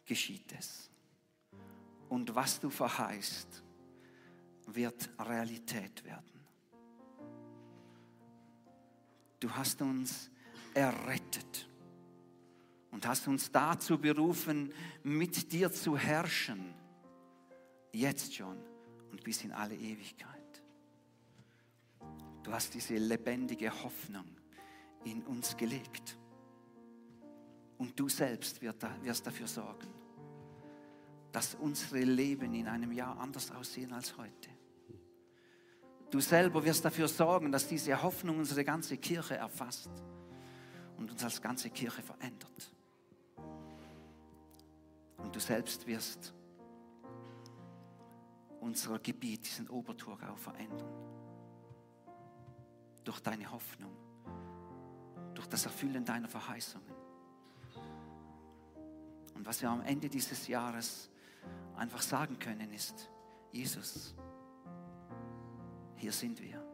geschieht 0.06 0.51
es. 0.60 0.89
Und 2.10 2.36
was 2.36 2.60
du 2.60 2.69
verheißt, 2.69 3.63
wird 4.65 5.10
Realität 5.19 6.03
werden. 6.03 6.41
Du 9.39 9.49
hast 9.51 9.82
uns 9.82 10.30
errettet 10.73 11.66
und 12.91 13.06
hast 13.08 13.28
uns 13.28 13.52
dazu 13.52 13.97
berufen, 13.97 14.73
mit 15.04 15.52
dir 15.52 15.71
zu 15.71 15.97
herrschen, 15.97 16.73
jetzt 17.91 18.36
schon 18.36 18.58
und 19.12 19.23
bis 19.23 19.43
in 19.43 19.52
alle 19.52 19.76
Ewigkeit. 19.76 20.38
Du 22.43 22.54
hast 22.54 22.73
diese 22.73 22.95
lebendige 22.95 23.71
Hoffnung 23.84 24.26
in 25.04 25.23
uns 25.23 25.56
gelegt. 25.58 26.17
Und 27.78 28.00
du 28.00 28.10
selbst 28.10 28.62
wirst 28.62 29.28
dafür 29.28 29.47
sorgen, 29.47 29.88
dass 31.32 31.56
unsere 31.56 32.00
Leben 32.00 32.54
in 32.54 32.67
einem 32.67 32.91
Jahr 32.91 33.19
anders 33.19 33.52
aussehen 33.52 33.93
als 33.93 34.17
heute. 34.17 34.50
Du 36.10 36.19
selber 36.21 36.63
wirst 36.63 36.86
dafür 36.86 37.08
sorgen, 37.08 37.52
dass 37.52 37.67
diese 37.67 38.02
Hoffnung 38.02 38.39
unsere 38.39 38.63
ganze 38.63 38.97
Kirche 38.97 39.36
erfasst 39.36 39.89
und 40.97 41.12
uns 41.12 41.23
als 41.23 41.41
ganze 41.41 41.69
Kirche 41.69 42.02
verändert. 42.02 42.77
Du 45.38 45.43
selbst 45.43 45.86
wirst 45.86 46.34
unser 48.60 48.97
Gebiet, 48.97 49.45
diesen 49.45 49.69
Oberthurgau 49.69 50.36
verändern. 50.36 50.91
Durch 53.04 53.19
deine 53.19 53.52
Hoffnung, 53.52 53.95
durch 55.36 55.45
das 55.45 55.63
Erfüllen 55.65 56.04
deiner 56.04 56.28
Verheißungen. 56.28 56.91
Und 59.36 59.45
was 59.45 59.62
wir 59.62 59.69
am 59.69 59.82
Ende 59.82 60.10
dieses 60.10 60.47
Jahres 60.47 61.08
einfach 61.76 62.02
sagen 62.02 62.39
können 62.39 62.73
ist, 62.73 63.08
Jesus, 63.52 64.15
hier 65.97 66.13
sind 66.13 66.41
wir. 66.41 66.65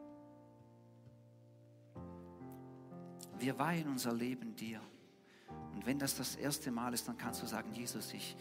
Wir 3.39 3.59
weihen 3.59 3.89
unser 3.89 4.13
Leben 4.13 4.55
dir. 4.55 4.79
Und 5.73 5.85
wenn 5.85 5.99
das 5.99 6.15
das 6.15 6.35
erste 6.35 6.71
Mal 6.71 6.93
ist, 6.93 7.07
dann 7.07 7.17
kannst 7.17 7.41
du 7.41 7.45
sagen, 7.45 7.73
Jesus, 7.73 8.13
ich 8.13 8.35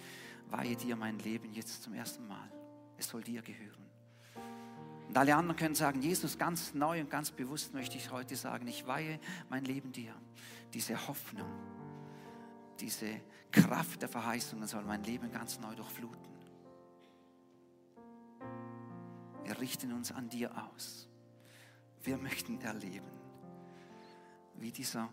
weihe 0.50 0.76
dir 0.76 0.96
mein 0.96 1.18
Leben 1.18 1.52
jetzt 1.52 1.82
zum 1.82 1.94
ersten 1.94 2.26
Mal. 2.26 2.50
Es 2.98 3.08
soll 3.08 3.22
dir 3.22 3.42
gehören. 3.42 3.86
Und 5.08 5.18
alle 5.18 5.34
anderen 5.36 5.58
können 5.58 5.74
sagen, 5.74 6.00
Jesus, 6.00 6.38
ganz 6.38 6.72
neu 6.72 7.00
und 7.00 7.10
ganz 7.10 7.30
bewusst 7.30 7.74
möchte 7.74 7.96
ich 7.98 8.10
heute 8.10 8.36
sagen, 8.36 8.66
ich 8.66 8.86
weihe 8.86 9.20
mein 9.50 9.64
Leben 9.64 9.92
dir. 9.92 10.14
Diese 10.72 11.06
Hoffnung, 11.06 11.50
diese 12.80 13.20
Kraft 13.50 14.00
der 14.00 14.08
Verheißungen 14.08 14.66
soll 14.66 14.84
mein 14.84 15.04
Leben 15.04 15.30
ganz 15.30 15.60
neu 15.60 15.74
durchfluten. 15.74 16.32
Wir 19.44 19.60
richten 19.60 19.92
uns 19.92 20.12
an 20.12 20.28
dir 20.28 20.50
aus. 20.66 21.08
Wir 22.02 22.16
möchten 22.16 22.60
erleben, 22.62 23.10
wie 24.54 24.72
dieser 24.72 25.12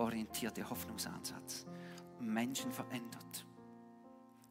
verheißungsorientierte 0.00 0.68
Hoffnungsansatz 0.68 1.66
Menschen 2.20 2.72
verändert. 2.72 3.46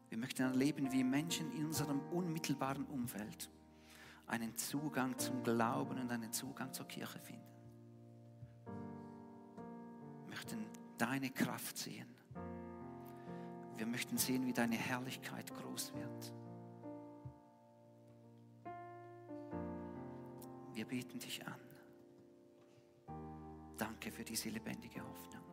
Wir 0.09 0.17
möchten 0.17 0.43
erleben, 0.43 0.91
wie 0.91 1.03
Menschen 1.03 1.51
in 1.51 1.65
unserem 1.65 1.99
unmittelbaren 2.11 2.85
Umfeld 2.85 3.49
einen 4.27 4.55
Zugang 4.55 5.17
zum 5.17 5.43
Glauben 5.43 5.99
und 5.99 6.11
einen 6.11 6.31
Zugang 6.31 6.71
zur 6.73 6.87
Kirche 6.87 7.19
finden. 7.19 7.43
Wir 10.25 10.29
möchten 10.29 10.65
deine 10.97 11.29
Kraft 11.29 11.77
sehen. 11.77 12.07
Wir 13.77 13.85
möchten 13.85 14.17
sehen, 14.17 14.45
wie 14.45 14.53
deine 14.53 14.75
Herrlichkeit 14.75 15.51
groß 15.55 15.93
wird. 15.93 16.33
Wir 20.73 20.85
beten 20.85 21.19
dich 21.19 21.45
an. 21.45 21.68
Danke 23.79 24.11
für 24.11 24.25
diese 24.25 24.49
lebendige 24.49 25.01
Hoffnung. 25.01 25.48